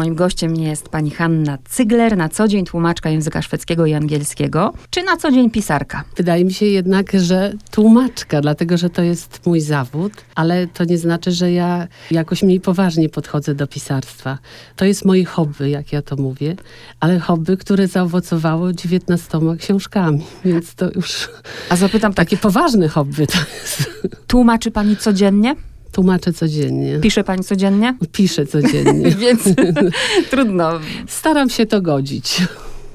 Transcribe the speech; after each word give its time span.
Moim 0.00 0.14
gościem 0.14 0.56
jest 0.56 0.88
pani 0.88 1.10
Hanna 1.10 1.58
Cygler, 1.68 2.16
na 2.16 2.28
co 2.28 2.48
dzień 2.48 2.64
tłumaczka 2.64 3.10
języka 3.10 3.42
szwedzkiego 3.42 3.86
i 3.86 3.94
angielskiego, 3.94 4.72
czy 4.90 5.02
na 5.02 5.16
co 5.16 5.30
dzień 5.32 5.50
pisarka? 5.50 6.04
Wydaje 6.16 6.44
mi 6.44 6.52
się 6.52 6.66
jednak, 6.66 7.12
że 7.12 7.52
tłumaczka, 7.70 8.40
dlatego 8.40 8.76
że 8.76 8.90
to 8.90 9.02
jest 9.02 9.46
mój 9.46 9.60
zawód, 9.60 10.12
ale 10.34 10.66
to 10.66 10.84
nie 10.84 10.98
znaczy, 10.98 11.32
że 11.32 11.52
ja 11.52 11.86
jakoś 12.10 12.42
mniej 12.42 12.60
poważnie 12.60 13.08
podchodzę 13.08 13.54
do 13.54 13.66
pisarstwa. 13.66 14.38
To 14.76 14.84
jest 14.84 15.04
moje 15.04 15.24
hobby, 15.24 15.70
jak 15.70 15.92
ja 15.92 16.02
to 16.02 16.16
mówię, 16.16 16.56
ale 17.00 17.18
hobby, 17.18 17.56
które 17.56 17.88
zaowocowało 17.88 18.72
19 18.72 19.38
książkami, 19.58 20.24
więc 20.44 20.74
to 20.74 20.90
już 20.90 21.28
A 21.70 21.76
zapytam 21.76 22.14
tak, 22.14 22.26
takie 22.26 22.36
poważne 22.36 22.88
hobby 22.88 23.26
to 23.26 23.38
jest. 23.38 23.90
tłumaczy 24.26 24.70
pani 24.70 24.96
codziennie? 24.96 25.56
Tłumaczę 25.96 26.32
codziennie. 26.32 26.98
Pisze 27.00 27.24
pani 27.24 27.44
codziennie? 27.44 27.96
Piszę 28.12 28.46
codziennie. 28.46 29.10
Więc 29.20 29.42
trudno. 30.30 30.80
Staram 31.06 31.50
się 31.50 31.66
to 31.66 31.82
godzić. 31.82 32.42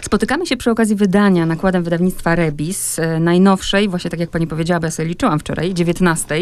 Spotykamy 0.05 0.45
się 0.47 0.57
przy 0.57 0.71
okazji 0.71 0.95
wydania 0.95 1.45
nakładem 1.45 1.83
wydawnictwa 1.83 2.35
Rebis, 2.35 2.99
e, 2.99 3.19
najnowszej, 3.19 3.89
właśnie 3.89 4.09
tak 4.09 4.19
jak 4.19 4.29
pani 4.29 4.47
powiedziała, 4.47 4.79
bo 4.79 4.87
ja 4.87 4.91
sobie 4.91 5.07
liczyłam 5.07 5.39
wczoraj, 5.39 5.73
19, 5.73 6.35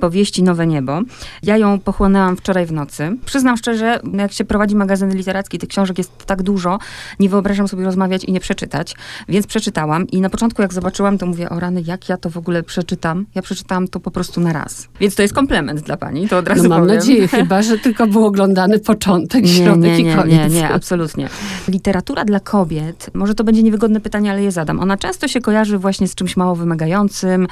powieści 0.00 0.42
Nowe 0.42 0.66
Niebo. 0.66 1.00
Ja 1.42 1.56
ją 1.56 1.80
pochłonęłam 1.80 2.36
wczoraj 2.36 2.66
w 2.66 2.72
nocy. 2.72 3.16
Przyznam 3.24 3.56
szczerze, 3.56 4.00
jak 4.18 4.32
się 4.32 4.44
prowadzi 4.44 4.76
magazyn 4.76 5.16
literacki, 5.16 5.58
tych 5.58 5.68
książek 5.68 5.98
jest 5.98 6.26
tak 6.26 6.42
dużo, 6.42 6.78
nie 7.20 7.28
wyobrażam 7.28 7.68
sobie 7.68 7.84
rozmawiać 7.84 8.24
i 8.24 8.32
nie 8.32 8.40
przeczytać, 8.40 8.94
więc 9.28 9.46
przeczytałam 9.46 10.06
i 10.06 10.20
na 10.20 10.30
początku 10.30 10.62
jak 10.62 10.72
zobaczyłam, 10.72 11.18
to 11.18 11.26
mówię, 11.26 11.50
o 11.50 11.60
rany, 11.60 11.82
jak 11.86 12.08
ja 12.08 12.16
to 12.16 12.30
w 12.30 12.36
ogóle 12.36 12.62
przeczytam? 12.62 13.26
Ja 13.34 13.42
przeczytałam 13.42 13.88
to 13.88 14.00
po 14.00 14.10
prostu 14.10 14.40
na 14.40 14.52
raz. 14.52 14.88
Więc 15.00 15.14
to 15.14 15.22
jest 15.22 15.34
komplement 15.34 15.80
dla 15.80 15.96
pani, 15.96 16.28
to 16.28 16.38
od 16.38 16.48
razu 16.48 16.62
No 16.62 16.68
mam 16.68 16.80
powiem. 16.80 16.96
nadzieję, 16.96 17.28
chyba, 17.38 17.62
że 17.62 17.78
tylko 17.78 18.06
był 18.06 18.26
oglądany 18.26 18.78
początek, 18.78 19.42
Nie, 19.44 19.48
środek 19.54 19.82
nie, 19.92 19.98
i 19.98 20.04
nie, 20.04 20.16
koniec. 20.16 20.52
nie, 20.52 20.60
nie, 20.60 20.68
absolutnie. 20.68 21.28
Literatura 21.68 22.24
dla 22.24 22.40
kobiet, 22.40 22.91
może 23.14 23.34
to 23.34 23.44
będzie 23.44 23.62
niewygodne 23.62 24.00
pytanie, 24.00 24.30
ale 24.30 24.42
je 24.42 24.52
zadam. 24.52 24.80
Ona 24.80 24.96
często 24.96 25.28
się 25.28 25.40
kojarzy 25.40 25.78
właśnie 25.78 26.08
z 26.08 26.14
czymś 26.14 26.36
mało 26.36 26.54
wymagającym. 26.54 27.46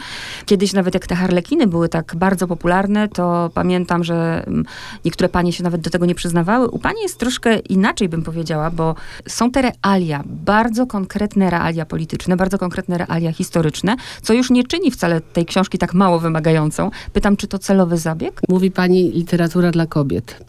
Kiedyś 0.47 0.73
nawet 0.73 0.95
jak 0.95 1.07
te 1.07 1.15
harlekiny 1.15 1.67
były 1.67 1.89
tak 1.89 2.17
bardzo 2.17 2.47
popularne, 2.47 3.09
to 3.09 3.51
pamiętam, 3.55 4.05
że 4.05 4.45
mm, 4.47 4.65
niektóre 5.05 5.29
panie 5.29 5.53
się 5.53 5.65
nawet 5.65 5.81
do 5.81 5.91
tego 5.91 6.07
nie 6.07 6.15
przyznawały. 6.15 6.69
U 6.69 6.79
pani 6.79 7.03
jest 7.03 7.19
troszkę 7.19 7.59
inaczej, 7.59 8.09
bym 8.09 8.23
powiedziała, 8.23 8.71
bo 8.71 8.95
są 9.29 9.51
te 9.51 9.63
realia, 9.63 10.23
bardzo 10.27 10.87
konkretne 10.87 11.51
realia 11.51 11.87
polityczne, 11.87 12.37
bardzo 12.37 12.59
konkretne 12.59 12.99
realia 12.99 13.33
historyczne, 13.33 13.97
co 14.23 14.35
już 14.35 14.51
nie 14.51 14.65
czyni 14.65 14.91
wcale 14.91 15.21
tej 15.21 15.47
książki 15.47 15.79
tak 15.79 15.95
mało 15.95 16.19
wymagającą. 16.19 16.91
Pytam, 17.13 17.37
czy 17.37 17.47
to 17.47 17.59
celowy 17.59 17.99
zabieg? 17.99 18.41
Mówi 18.49 18.71
pani 18.71 19.11
literatura 19.11 19.71
dla 19.71 19.87
kobiet. 19.87 20.45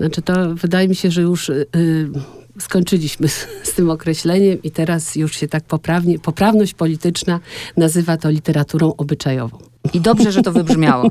Znaczy 0.00 0.22
to 0.22 0.54
wydaje 0.54 0.88
mi 0.88 0.94
się, 0.94 1.10
że 1.10 1.22
już 1.22 1.48
y, 1.48 1.66
y, 1.76 2.10
skończyliśmy 2.58 3.28
z, 3.28 3.46
z 3.62 3.72
tym 3.72 3.90
określeniem 3.90 4.62
i 4.62 4.70
teraz 4.70 5.16
już 5.16 5.36
się 5.36 5.48
tak 5.48 5.64
poprawnie, 5.64 6.18
poprawność 6.18 6.74
polityczna 6.74 7.40
nazywa 7.76 8.16
to 8.16 8.30
literaturą 8.30 8.94
obyczajową. 8.96 9.58
I 9.92 10.00
dobrze, 10.00 10.32
że 10.32 10.42
to 10.42 10.52
wybrzmiało. 10.52 11.10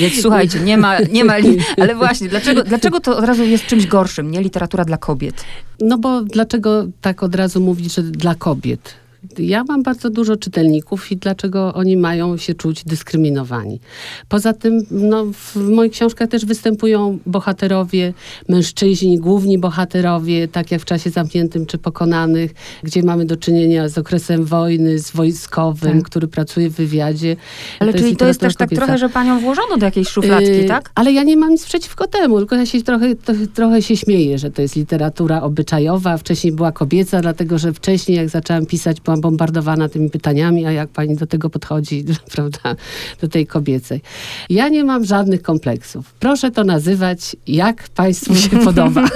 Więc 0.00 0.22
słuchajcie, 0.22 0.60
nie 0.60 0.76
ma, 0.76 0.98
nie 1.00 1.24
ma 1.24 1.36
li... 1.36 1.58
ale 1.80 1.94
właśnie, 1.94 2.28
dlaczego, 2.28 2.64
dlaczego 2.64 3.00
to 3.00 3.16
od 3.16 3.24
razu 3.24 3.44
jest 3.44 3.66
czymś 3.66 3.86
gorszym, 3.86 4.30
nie 4.30 4.40
literatura 4.40 4.84
dla 4.84 4.96
kobiet? 4.96 5.44
No 5.80 5.98
bo 5.98 6.22
dlaczego 6.22 6.86
tak 7.00 7.22
od 7.22 7.34
razu 7.34 7.60
mówić, 7.60 7.94
że 7.94 8.02
dla 8.02 8.34
kobiet? 8.34 8.94
Ja 9.38 9.64
mam 9.68 9.82
bardzo 9.82 10.10
dużo 10.10 10.36
czytelników 10.36 11.12
i 11.12 11.16
dlaczego 11.16 11.74
oni 11.74 11.96
mają 11.96 12.36
się 12.36 12.54
czuć 12.54 12.84
dyskryminowani. 12.84 13.80
Poza 14.28 14.52
tym 14.52 14.86
no, 14.90 15.24
w 15.32 15.56
moich 15.56 15.92
książkach 15.92 16.28
też 16.28 16.44
występują 16.46 17.18
bohaterowie, 17.26 18.12
mężczyźni, 18.48 19.18
główni 19.18 19.58
bohaterowie, 19.58 20.48
tak 20.48 20.70
jak 20.70 20.80
w 20.80 20.84
czasie 20.84 21.10
zamkniętym 21.10 21.66
czy 21.66 21.78
pokonanych, 21.78 22.54
gdzie 22.82 23.02
mamy 23.02 23.24
do 23.26 23.36
czynienia 23.36 23.88
z 23.88 23.98
okresem 23.98 24.44
wojny, 24.44 24.98
z 24.98 25.10
wojskowym, 25.10 25.98
Tak. 25.98 26.02
który 26.02 26.28
pracuje 26.28 26.70
w 26.70 26.74
wywiadzie. 26.74 27.36
Ale 27.80 27.94
czyli 27.94 28.16
to 28.16 28.26
jest 28.26 28.40
też 28.40 28.56
tak 28.56 28.70
trochę, 28.70 28.98
że 28.98 29.08
panią 29.08 29.40
włożono 29.40 29.76
do 29.76 29.86
jakiejś 29.86 30.08
szufladki, 30.08 30.50
Yy, 30.50 30.64
tak? 30.64 30.90
Ale 30.94 31.12
ja 31.12 31.22
nie 31.22 31.36
mam 31.36 31.50
nic 31.50 31.64
przeciwko 31.64 32.06
temu, 32.06 32.38
tylko 32.38 32.56
ja 32.56 32.66
się 32.66 32.82
trochę, 32.82 33.14
to, 33.14 33.32
trochę 33.54 33.82
się 33.82 33.96
śmieję, 33.96 34.38
że 34.38 34.50
to 34.50 34.62
jest 34.62 34.76
literatura 34.76 35.42
obyczajowa. 35.42 36.16
Wcześniej 36.16 36.52
była 36.52 36.72
kobieca, 36.72 37.20
dlatego 37.20 37.58
że 37.58 37.72
wcześniej 37.72 38.16
jak 38.16 38.28
zaczęłam 38.28 38.66
pisać, 38.66 39.00
byłam 39.00 39.13
bombardowana 39.16 39.88
tymi 39.88 40.10
pytaniami, 40.10 40.66
a 40.66 40.72
jak 40.72 40.88
pani 40.88 41.16
do 41.16 41.26
tego 41.26 41.50
podchodzi, 41.50 42.04
prawda, 42.34 42.76
do 43.20 43.28
tej 43.28 43.46
kobiecej. 43.46 44.00
Ja 44.50 44.68
nie 44.68 44.84
mam 44.84 45.04
żadnych 45.04 45.42
kompleksów. 45.42 46.12
Proszę 46.20 46.50
to 46.50 46.64
nazywać, 46.64 47.36
jak 47.46 47.88
państwu 47.88 48.34
się 48.34 48.48
podoba. 48.64 49.08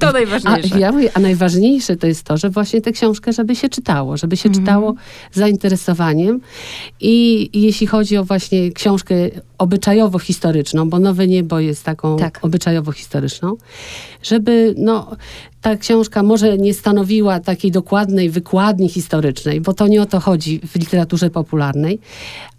To 0.00 0.08
A, 0.08 0.12
najważniejsze. 0.12 0.80
ja 0.80 0.92
mówię, 0.92 1.10
a 1.14 1.20
najważniejsze 1.20 1.96
to 1.96 2.06
jest 2.06 2.22
to, 2.22 2.36
że 2.36 2.50
właśnie 2.50 2.80
tę 2.80 2.92
książkę, 2.92 3.32
żeby 3.32 3.56
się 3.56 3.68
czytało, 3.68 4.16
żeby 4.16 4.36
się 4.36 4.48
Mhm. 4.48 4.64
czytało 4.64 4.94
z 5.32 5.36
zainteresowaniem 5.38 6.40
i 7.00 7.50
jeśli 7.60 7.86
chodzi 7.86 8.16
o 8.16 8.24
właśnie 8.24 8.72
książkę 8.72 9.14
obyczajowo-historyczną, 9.58 10.88
bo 10.88 10.98
Nowe 10.98 11.26
Niebo 11.26 11.60
jest 11.60 11.84
taką 11.84 12.16
Tak. 12.16 12.38
obyczajowo-historyczną, 12.42 13.56
żeby 14.22 14.74
no, 14.78 15.16
ta 15.66 15.76
książka 15.76 16.22
może 16.22 16.58
nie 16.58 16.74
stanowiła 16.74 17.40
takiej 17.40 17.70
dokładnej 17.70 18.30
wykładni 18.30 18.88
historycznej, 18.88 19.60
bo 19.60 19.74
to 19.74 19.86
nie 19.86 20.02
o 20.02 20.06
to 20.06 20.20
chodzi 20.20 20.60
w 20.66 20.76
literaturze 20.76 21.30
popularnej, 21.30 21.98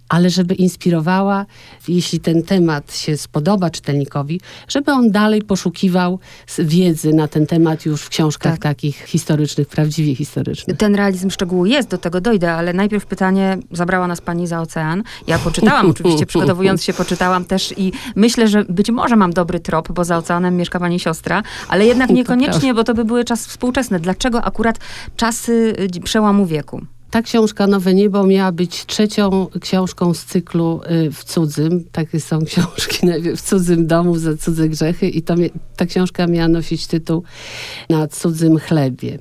ale 0.10 0.30
żeby 0.30 0.56
inspirowała, 0.56 1.46
jeśli 1.88 2.20
ten 2.20 2.44
temat 2.44 2.96
się 2.96 3.18
spodoba 3.18 3.70
czytelnikowi, 3.70 4.42
żeby 4.68 4.92
on 4.92 5.12
dalej 5.12 5.42
poszukiwał 5.42 6.20
wiedzy 6.60 7.14
na 7.14 7.28
ten 7.28 7.48
temat 7.48 7.86
już 7.86 8.02
w 8.02 8.10
książkach 8.10 8.54
Tak. 8.54 8.62
takich 8.62 9.04
historycznych, 9.06 9.68
prawdziwie 9.68 10.16
historycznych. 10.16 10.78
Ten 10.78 10.96
realizm 10.96 11.30
szczegółu 11.30 11.66
jest, 11.66 11.90
do 11.90 11.98
tego 11.98 12.22
dojdę, 12.22 12.54
ale 12.54 12.74
najpierw 12.74 13.06
pytanie, 13.06 13.58
zabrała 13.72 14.08
nas 14.08 14.22
pani 14.22 14.48
za 14.48 14.62
ocean. 14.62 15.04
Ja 15.28 15.40
poczytałam, 15.40 15.90
oczywiście 15.90 16.26
przygotowując 16.32 16.84
się, 16.84 16.94
poczytałam 16.94 17.46
też 17.46 17.74
i 17.78 17.92
myślę, 18.16 18.48
że 18.48 18.66
być 18.70 18.92
może 18.92 19.16
mam 19.16 19.34
dobry 19.34 19.60
trop, 19.60 19.92
bo 19.92 20.04
za 20.04 20.18
oceanem 20.18 20.58
mieszka 20.58 20.80
pani 20.80 21.00
siostra, 21.00 21.44
ale 21.68 21.86
jednak 21.86 22.10
niekoniecznie, 22.20 22.74
bo 22.74 22.84
to 22.84 22.94
by 22.94 23.06
były 23.06 23.24
czasy 23.24 23.50
współczesne. 23.50 24.00
Dlaczego 24.00 24.44
akurat 24.44 24.80
czasy 25.16 25.74
y, 25.96 26.02
przełamu 26.02 26.46
wieku? 26.46 26.82
Ta 27.12 27.22
książka 27.22 27.68
Nowe 27.68 27.94
Niebo 27.94 28.24
miała 28.24 28.52
być 28.52 28.86
trzecią 28.86 29.48
książką 29.62 30.14
z 30.14 30.26
cyklu 30.26 30.82
y, 30.92 31.12
w 31.12 31.24
cudzym. 31.24 31.84
Takie 31.92 32.20
są 32.20 32.46
książki 32.46 33.08
w 33.38 33.42
cudzym 33.42 33.88
domu 33.88 34.18
za 34.18 34.38
cudze 34.38 34.70
grzechy 34.70 35.10
i 35.10 35.22
to, 35.22 35.36
ta 35.76 35.86
książka 35.86 36.28
miała 36.28 36.48
nosić 36.48 36.88
tytuł 36.88 37.24
Na 37.90 38.08
cudzym 38.08 38.60
chlebie. 38.60 39.20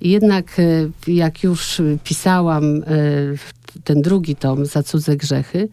Jednak 0.00 0.58
y, 0.58 0.90
jak 1.06 1.42
już 1.42 1.82
pisałam 2.04 2.82
y, 2.82 3.38
ten 3.84 4.02
drugi 4.02 4.36
tom 4.36 4.66
za 4.66 4.82
cudze 4.82 5.16
grzechy, 5.16 5.68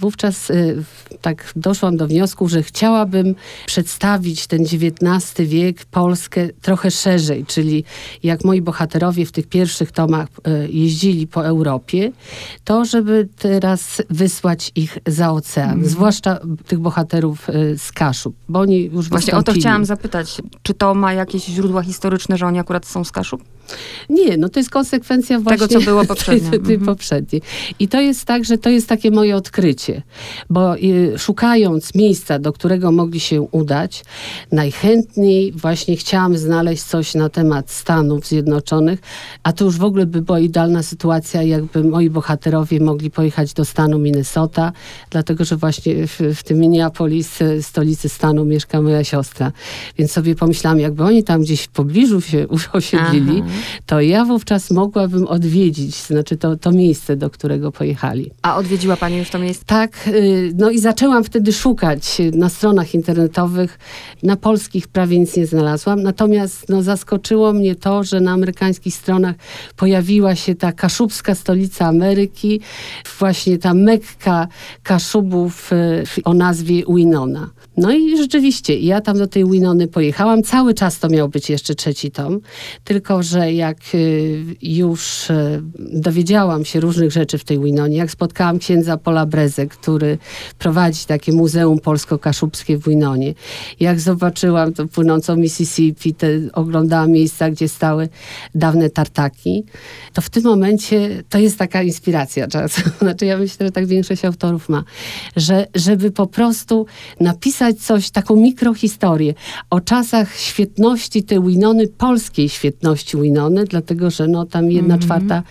wówczas 0.00 0.50
y, 0.50 0.84
tak 1.20 1.52
doszłam 1.56 1.96
do 1.96 2.06
wniosku, 2.06 2.48
że 2.48 2.62
chciałabym 2.62 3.34
przedstawić 3.66 4.46
ten 4.46 4.62
XIX 4.62 5.48
wiek, 5.48 5.84
Polskę 5.84 6.48
trochę 6.62 6.90
szerzej, 6.90 7.44
czyli 7.46 7.84
jak 8.22 8.44
moi 8.44 8.62
bohaterowie 8.62 9.26
w 9.26 9.32
tych 9.32 9.46
pierwszych 9.46 9.92
tomach 9.92 10.28
y, 10.48 10.68
jeździli 10.72 11.26
po 11.26 11.46
Europie, 11.46 12.12
to 12.64 12.84
żeby 12.84 13.28
teraz 13.38 14.02
wysłać 14.10 14.72
ich 14.76 14.98
za 15.06 15.30
ocean, 15.30 15.84
zwłaszcza 15.84 16.38
tych 16.66 16.78
bohaterów 16.78 17.48
y, 17.50 17.78
z 17.78 17.92
Kaszub, 17.92 18.34
bo 18.48 18.60
oni 18.60 18.84
już 18.84 19.08
Właśnie 19.08 19.32
o 19.32 19.36
to 19.36 19.38
wystąpili. 19.40 19.60
chciałam 19.60 19.84
zapytać. 19.84 20.42
Czy 20.62 20.74
to 20.74 20.94
ma 20.94 21.12
jakieś 21.12 21.44
źródła 21.44 21.82
historyczne, 21.82 22.36
że 22.36 22.46
oni 22.46 22.58
akurat 22.58 22.86
są 22.86 23.04
z 23.04 23.12
Kaszub? 23.12 23.42
Nie, 24.10 24.36
no 24.36 24.48
to 24.48 24.60
jest 24.60 24.70
konsekwencja 24.70 25.40
właśnie 25.40 25.68
co 25.68 25.80
było 25.80 26.04
poprzednio. 26.04 26.50
tej, 26.50 26.60
tej 26.60 26.74
Mhm. 26.74 26.86
poprzedniej. 26.86 27.42
I 27.78 27.88
to 27.88 28.00
jest 28.00 28.24
tak, 28.24 28.44
że 28.44 28.58
to 28.58 28.70
jest 28.70 28.86
takie 28.88 29.10
moje 29.10 29.36
odkrycie, 29.36 29.87
bo 30.50 30.76
y, 30.76 31.18
szukając 31.18 31.94
miejsca, 31.94 32.38
do 32.38 32.52
którego 32.52 32.92
mogli 32.92 33.20
się 33.20 33.42
udać, 33.42 34.04
najchętniej 34.52 35.52
właśnie 35.52 35.96
chciałam 35.96 36.38
znaleźć 36.38 36.82
coś 36.82 37.14
na 37.14 37.28
temat 37.28 37.70
Stanów 37.70 38.26
Zjednoczonych, 38.26 39.00
a 39.42 39.52
to 39.52 39.64
już 39.64 39.76
w 39.76 39.84
ogóle 39.84 40.06
by 40.06 40.22
była 40.22 40.38
idealna 40.40 40.82
sytuacja, 40.82 41.42
jakby 41.42 41.84
moi 41.84 42.10
bohaterowie 42.10 42.80
mogli 42.80 43.10
pojechać 43.10 43.52
do 43.54 43.64
stanu 43.64 43.98
Minnesota, 43.98 44.72
dlatego 45.10 45.44
że 45.44 45.56
właśnie 45.56 46.06
w, 46.06 46.20
w 46.34 46.42
tym 46.42 46.58
Minneapolis, 46.58 47.42
e, 47.42 47.62
stolicy 47.62 48.08
stanu, 48.08 48.44
mieszka 48.44 48.82
moja 48.82 49.04
siostra. 49.04 49.52
Więc 49.98 50.12
sobie 50.12 50.34
pomyślałam, 50.34 50.80
jakby 50.80 51.04
oni 51.04 51.24
tam 51.24 51.40
gdzieś 51.42 51.62
w 51.62 51.68
pobliżu 51.68 52.20
się 52.20 52.46
osiedlili, 52.72 53.42
Aha. 53.44 53.54
to 53.86 54.00
ja 54.00 54.24
wówczas 54.24 54.70
mogłabym 54.70 55.26
odwiedzić, 55.26 55.94
znaczy 55.94 56.36
to, 56.36 56.56
to 56.56 56.72
miejsce, 56.72 57.16
do 57.16 57.30
którego 57.30 57.72
pojechali. 57.72 58.30
A 58.42 58.56
odwiedziła 58.56 58.96
pani 58.96 59.16
już 59.18 59.30
to 59.30 59.38
miejsce? 59.38 59.64
Tak, 59.66 59.77
y, 60.06 60.52
no 60.56 60.70
i 60.70 60.78
zaczęłam 60.78 61.24
wtedy 61.24 61.52
szukać 61.52 62.18
na 62.32 62.48
stronach 62.48 62.94
internetowych. 62.94 63.78
Na 64.22 64.36
polskich 64.36 64.88
prawie 64.88 65.18
nic 65.18 65.36
nie 65.36 65.46
znalazłam, 65.46 66.02
natomiast 66.02 66.68
no, 66.68 66.82
zaskoczyło 66.82 67.52
mnie 67.52 67.74
to, 67.74 68.04
że 68.04 68.20
na 68.20 68.32
amerykańskich 68.32 68.94
stronach 68.94 69.36
pojawiła 69.76 70.34
się 70.34 70.54
ta 70.54 70.72
kaszubska 70.72 71.34
stolica 71.34 71.86
Ameryki, 71.86 72.60
właśnie 73.18 73.58
ta 73.58 73.74
Mekka 73.74 74.48
Kaszubów 74.82 75.72
y, 75.72 76.04
o 76.24 76.34
nazwie 76.34 76.82
Winona. 76.88 77.50
No 77.78 77.92
i 77.92 78.16
rzeczywiście, 78.16 78.78
ja 78.78 79.00
tam 79.00 79.18
do 79.18 79.26
tej 79.26 79.50
Winony 79.50 79.88
pojechałam. 79.88 80.42
Cały 80.42 80.74
czas 80.74 80.98
to 80.98 81.08
miał 81.08 81.28
być 81.28 81.50
jeszcze 81.50 81.74
trzeci 81.74 82.10
tom, 82.10 82.40
tylko 82.84 83.22
że 83.22 83.52
jak 83.52 83.78
y, 83.94 84.44
już 84.62 85.30
y, 85.30 85.62
dowiedziałam 85.78 86.64
się 86.64 86.80
różnych 86.80 87.12
rzeczy 87.12 87.38
w 87.38 87.44
tej 87.44 87.58
Winonie, 87.58 87.96
jak 87.96 88.10
spotkałam 88.10 88.58
księdza 88.58 88.96
Pola 88.96 89.26
Brezę, 89.26 89.66
który 89.66 90.18
prowadzi 90.58 91.04
takie 91.06 91.32
muzeum 91.32 91.78
polsko-kaszubskie 91.80 92.78
w 92.78 92.88
Winonie, 92.88 93.34
jak 93.80 94.00
zobaczyłam 94.00 94.72
to 94.72 94.86
płynącą 94.86 95.36
Mississippi, 95.36 96.14
te, 96.14 96.28
oglądałam 96.52 97.10
miejsca, 97.10 97.50
gdzie 97.50 97.68
stały 97.68 98.08
dawne 98.54 98.90
tartaki, 98.90 99.64
to 100.12 100.22
w 100.22 100.30
tym 100.30 100.42
momencie 100.42 101.22
to 101.28 101.38
jest 101.38 101.58
taka 101.58 101.82
inspiracja. 101.82 102.46
Znaczy 103.00 103.26
ja 103.26 103.38
myślę, 103.38 103.66
że 103.66 103.72
tak 103.72 103.86
większość 103.86 104.24
autorów 104.24 104.68
ma, 104.68 104.84
że 105.36 105.66
żeby 105.74 106.10
po 106.10 106.26
prostu 106.26 106.86
napisać 107.20 107.67
coś, 107.74 108.10
taką 108.10 108.36
mikrohistorię 108.36 109.34
o 109.70 109.80
czasach 109.80 110.36
świetności 110.36 111.22
tej 111.22 111.42
Winony, 111.42 111.88
polskiej 111.88 112.48
świetności 112.48 113.16
Winony, 113.16 113.64
dlatego, 113.64 114.10
że 114.10 114.28
no 114.28 114.46
tam 114.46 114.70
jedna 114.70 114.94
mm 114.94 114.98
-hmm. 114.98 115.04
czwarta 115.04 115.42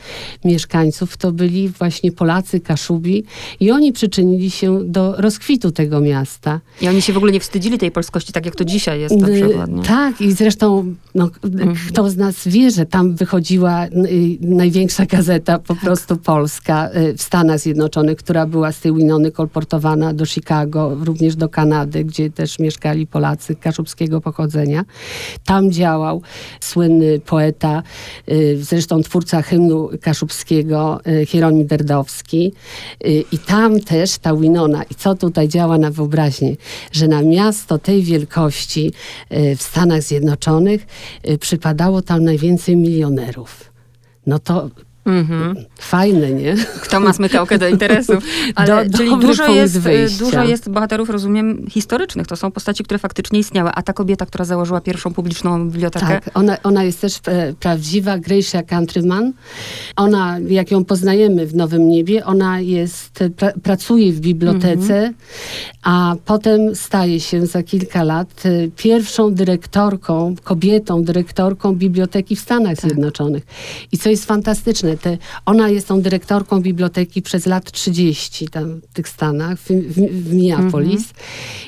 mieszkańców 0.45 1.17
to 1.17 1.31
byli 1.31 1.69
właśnie 1.69 2.11
Polacy, 2.11 2.59
Kaszubi 2.59 3.23
i 3.59 3.71
oni 3.71 3.93
przyczynili 3.93 4.51
się 4.51 4.83
do 4.83 5.15
rozkwitu 5.17 5.71
tego 5.71 6.01
miasta. 6.01 6.59
I 6.81 6.87
oni 6.87 7.01
się 7.01 7.13
w 7.13 7.17
ogóle 7.17 7.31
nie 7.31 7.39
wstydzili 7.39 7.77
tej 7.77 7.91
polskości, 7.91 8.33
tak 8.33 8.45
jak 8.45 8.55
to 8.55 8.65
dzisiaj 8.65 8.99
jest 8.99 9.15
na 9.15 9.27
przykład. 9.27 9.71
Nie? 9.71 9.83
Tak 9.83 10.21
i 10.21 10.31
zresztą 10.31 10.95
no, 11.15 11.29
mm 11.43 11.73
-hmm. 11.73 11.87
kto 11.87 12.09
z 12.09 12.17
nas 12.17 12.47
wie, 12.47 12.71
że 12.71 12.85
tam 12.85 13.15
wychodziła 13.15 13.85
y, 13.85 13.89
największa 14.41 15.05
gazeta 15.05 15.59
po 15.59 15.73
tak. 15.73 15.83
prostu 15.83 16.17
polska 16.17 16.89
y, 16.95 17.17
w 17.17 17.21
Stanach 17.21 17.59
Zjednoczonych, 17.59 18.17
która 18.17 18.45
była 18.45 18.71
z 18.71 18.79
tej 18.79 18.93
Winony 18.93 19.31
kolportowana 19.31 20.13
do 20.13 20.25
Chicago, 20.25 20.97
również 21.01 21.35
do 21.35 21.49
Kanady, 21.49 22.03
gdzie 22.07 22.29
też 22.29 22.59
mieszkali 22.59 23.07
Polacy 23.07 23.55
kaszubskiego 23.55 24.21
pochodzenia. 24.21 24.85
Tam 25.45 25.71
działał 25.71 26.21
słynny 26.59 27.19
poeta, 27.19 27.83
y, 28.31 28.57
zresztą 28.63 29.03
twórca 29.03 29.41
hymnu 29.41 29.89
kaszubskiego, 30.01 30.99
y, 31.21 31.25
Hieronim 31.25 31.67
Derdowski. 31.67 32.53
Y, 33.05 33.23
I 33.31 33.37
tam 33.37 33.79
też 33.79 34.17
ta 34.17 34.35
Winona, 34.35 34.83
i 34.83 34.95
co 34.95 35.15
tutaj 35.15 35.47
działa 35.47 35.77
na 35.77 35.91
wyobraźnię, 35.91 36.55
że 36.91 37.07
na 37.07 37.21
miasto 37.21 37.77
tej 37.77 38.03
wielkości 38.03 38.93
w 39.57 39.63
Stanach 39.63 40.01
Zjednoczonych 40.01 40.85
przypadało 41.39 42.01
tam 42.01 42.23
najwięcej 42.23 42.77
milionerów. 42.77 43.71
No 44.27 44.39
to 44.39 44.69
Mhm. 45.07 45.55
Fajne, 45.79 46.31
nie? 46.31 46.55
Kto 46.81 46.99
ma 46.99 47.13
smykałkę 47.13 47.57
do 47.57 47.67
interesów. 47.67 48.23
Ale, 48.55 48.85
do, 48.85 48.97
czyli 48.97 49.17
dużo 49.17 49.47
jest, 49.47 49.79
dużo 50.19 50.43
jest 50.43 50.69
bohaterów, 50.69 51.09
rozumiem, 51.09 51.65
historycznych. 51.69 52.27
To 52.27 52.35
są 52.35 52.51
postaci, 52.51 52.83
które 52.83 52.99
faktycznie 52.99 53.39
istniały. 53.39 53.69
A 53.73 53.81
ta 53.81 53.93
kobieta, 53.93 54.25
która 54.25 54.45
założyła 54.45 54.81
pierwszą 54.81 55.13
publiczną 55.13 55.69
bibliotekę? 55.69 56.07
Tak, 56.07 56.29
ona, 56.33 56.57
ona 56.63 56.83
jest 56.83 57.01
też 57.01 57.19
e, 57.27 57.53
prawdziwa, 57.59 58.17
Gracia 58.17 58.63
Countryman. 58.63 59.33
Ona, 59.95 60.37
jak 60.47 60.71
ją 60.71 60.85
poznajemy 60.85 61.45
w 61.45 61.55
Nowym 61.55 61.89
Niebie, 61.89 62.25
ona 62.25 62.59
jest, 62.59 63.23
pra, 63.37 63.51
pracuje 63.63 64.11
w 64.11 64.19
bibliotece, 64.19 64.97
mhm. 64.97 65.13
a 65.83 66.15
potem 66.25 66.75
staje 66.75 67.19
się 67.19 67.45
za 67.45 67.63
kilka 67.63 68.03
lat 68.03 68.43
e, 68.45 68.49
pierwszą 68.77 69.33
dyrektorką, 69.33 70.35
kobietą 70.43 71.03
dyrektorką 71.03 71.75
biblioteki 71.75 72.35
w 72.35 72.39
Stanach 72.39 72.75
tak. 72.75 72.91
Zjednoczonych. 72.91 73.43
I 73.91 73.97
co 73.97 74.09
jest 74.09 74.25
fantastyczne, 74.25 74.96
te, 74.97 75.17
ona 75.45 75.69
jest 75.69 75.87
tą 75.87 76.01
dyrektorką 76.01 76.61
biblioteki 76.61 77.21
przez 77.21 77.45
lat 77.45 77.71
30 77.71 78.47
tam 78.47 78.81
w 78.89 78.93
tych 78.93 79.09
Stanach, 79.09 79.59
w, 79.59 79.67
w, 79.67 79.93
w 79.93 80.33
Minneapolis. 80.33 81.01
-hmm. 81.01 81.13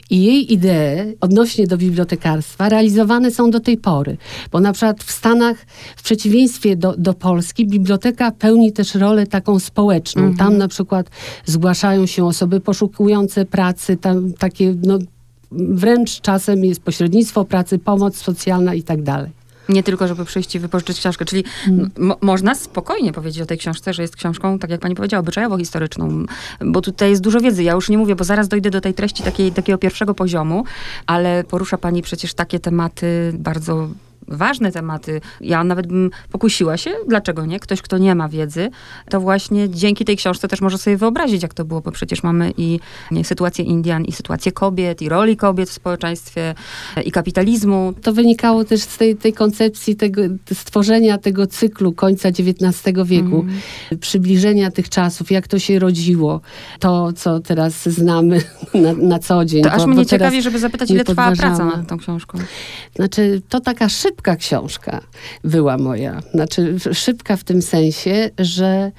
I 0.10 0.24
jej 0.24 0.54
idee 0.54 1.16
odnośnie 1.22 1.68
do 1.68 1.78
bibliotekarstwa 1.78 2.70
realizowane 2.70 3.32
są 3.32 3.52
do 3.52 3.60
tej 3.60 3.78
pory. 3.78 4.18
Bo 4.52 4.60
na 4.60 4.74
przykład 4.74 5.04
w 5.04 5.12
Stanach, 5.12 5.58
w 5.98 6.04
przeciwieństwie 6.04 6.76
do, 6.76 6.96
do 6.98 7.14
Polski, 7.14 7.68
biblioteka 7.68 8.32
pełni 8.32 8.72
też 8.72 8.96
rolę 8.96 9.28
taką 9.28 9.60
społeczną. 9.60 10.32
-hmm. 10.32 10.38
Tam 10.38 10.58
na 10.58 10.68
przykład 10.68 11.10
zgłaszają 11.46 12.06
się 12.06 12.26
osoby 12.26 12.60
poszukujące 12.60 13.46
pracy, 13.46 13.98
tam 13.98 14.34
takie 14.34 14.76
no, 14.84 15.00
wręcz 15.52 16.22
czasem 16.22 16.66
jest 16.66 16.82
pośrednictwo 16.82 17.46
pracy, 17.46 17.80
pomoc 17.80 18.18
socjalna 18.18 18.74
i 18.74 18.84
tak 18.84 19.04
dalej. 19.04 19.39
Nie 19.70 19.84
tylko, 19.84 20.08
żeby 20.08 20.26
przyjść 20.26 20.56
i 20.56 20.60
wypożyczyć 20.60 21.00
książkę. 21.00 21.26
Czyli 21.26 21.44
hmm. 21.66 21.92
można 22.22 22.56
spokojnie 22.56 23.14
powiedzieć 23.14 23.42
o 23.42 23.46
tej 23.46 23.58
książce, 23.58 23.94
że 23.94 24.02
jest 24.02 24.16
książką, 24.16 24.60
tak 24.60 24.70
jak 24.70 24.80
pani 24.80 24.96
powiedziała, 24.96 25.24
obyczajowo-historyczną, 25.24 26.26
bo 26.62 26.82
tutaj 26.82 27.10
jest 27.10 27.22
dużo 27.22 27.40
wiedzy. 27.40 27.64
Ja 27.64 27.74
już 27.74 27.90
nie 27.90 27.98
mówię, 27.98 28.16
bo 28.16 28.24
zaraz 28.24 28.48
dojdę 28.48 28.70
do 28.70 28.82
tej 28.82 28.94
treści 28.94 29.24
takiej, 29.24 29.52
takiego 29.52 29.78
pierwszego 29.78 30.14
poziomu, 30.14 30.64
ale 31.06 31.44
porusza 31.44 31.78
pani 31.78 32.02
przecież 32.02 32.34
takie 32.34 32.60
tematy 32.60 33.34
bardzo 33.34 33.90
ważne 34.30 34.72
tematy. 34.72 35.22
Ja 35.42 35.64
nawet 35.64 35.88
bym 35.88 36.10
pokusiła 36.32 36.78
się, 36.78 36.92
dlaczego 37.08 37.46
nie? 37.46 37.60
Ktoś, 37.60 37.82
kto 37.82 37.98
nie 37.98 38.16
ma 38.16 38.30
wiedzy, 38.30 38.70
to 39.10 39.20
właśnie 39.20 39.70
dzięki 39.70 40.06
tej 40.06 40.18
książce 40.18 40.48
też 40.48 40.62
może 40.62 40.78
sobie 40.78 40.98
wyobrazić, 40.98 41.44
jak 41.44 41.54
to 41.54 41.66
było, 41.66 41.82
bo 41.82 41.92
przecież 41.92 42.24
mamy 42.24 42.54
i 42.58 42.80
nie, 43.12 43.24
sytuację 43.24 43.66
Indian, 43.66 44.06
i 44.06 44.12
sytuację 44.12 44.52
kobiet, 44.52 45.02
i 45.02 45.10
roli 45.10 45.38
kobiet 45.38 45.70
w 45.70 45.74
społeczeństwie, 45.74 46.56
i 47.06 47.12
kapitalizmu. 47.12 47.94
To 48.02 48.14
wynikało 48.14 48.64
też 48.64 48.82
z 48.82 48.98
tej, 48.98 49.16
tej 49.16 49.34
koncepcji 49.34 49.96
tego, 49.96 50.22
stworzenia 50.54 51.18
tego 51.18 51.48
cyklu 51.48 51.94
końca 51.94 52.30
XIX 52.30 52.84
wieku, 53.06 53.40
mm. 53.40 53.60
przybliżenia 54.00 54.72
tych 54.72 54.90
czasów, 54.90 55.32
jak 55.32 55.48
to 55.48 55.60
się 55.60 55.80
rodziło, 55.80 56.42
to, 56.80 57.14
co 57.14 57.40
teraz 57.40 57.90
znamy 57.90 58.42
na, 58.74 58.94
na 58.94 59.20
co 59.20 59.46
dzień. 59.46 59.64
To 59.64 59.72
aż 59.72 59.86
mnie 59.86 60.06
ciekawi, 60.06 60.42
żeby 60.42 60.60
zapytać, 60.60 60.92
ile 60.92 61.04
trwała 61.04 61.36
praca 61.36 61.66
nad 61.66 61.88
tą 61.88 61.98
książką. 61.98 62.38
Znaczy, 62.96 63.42
to 63.50 63.60
taka 63.60 63.90
szybka 63.90 64.19
szybka 64.20 64.36
książka 64.36 65.02
była 65.44 65.78
moja. 65.78 66.22
Znaczy 66.34 66.76
szybka 66.94 67.38
w 67.38 67.44
tym 67.44 67.62
sensie, 67.62 68.30
że 68.40 68.92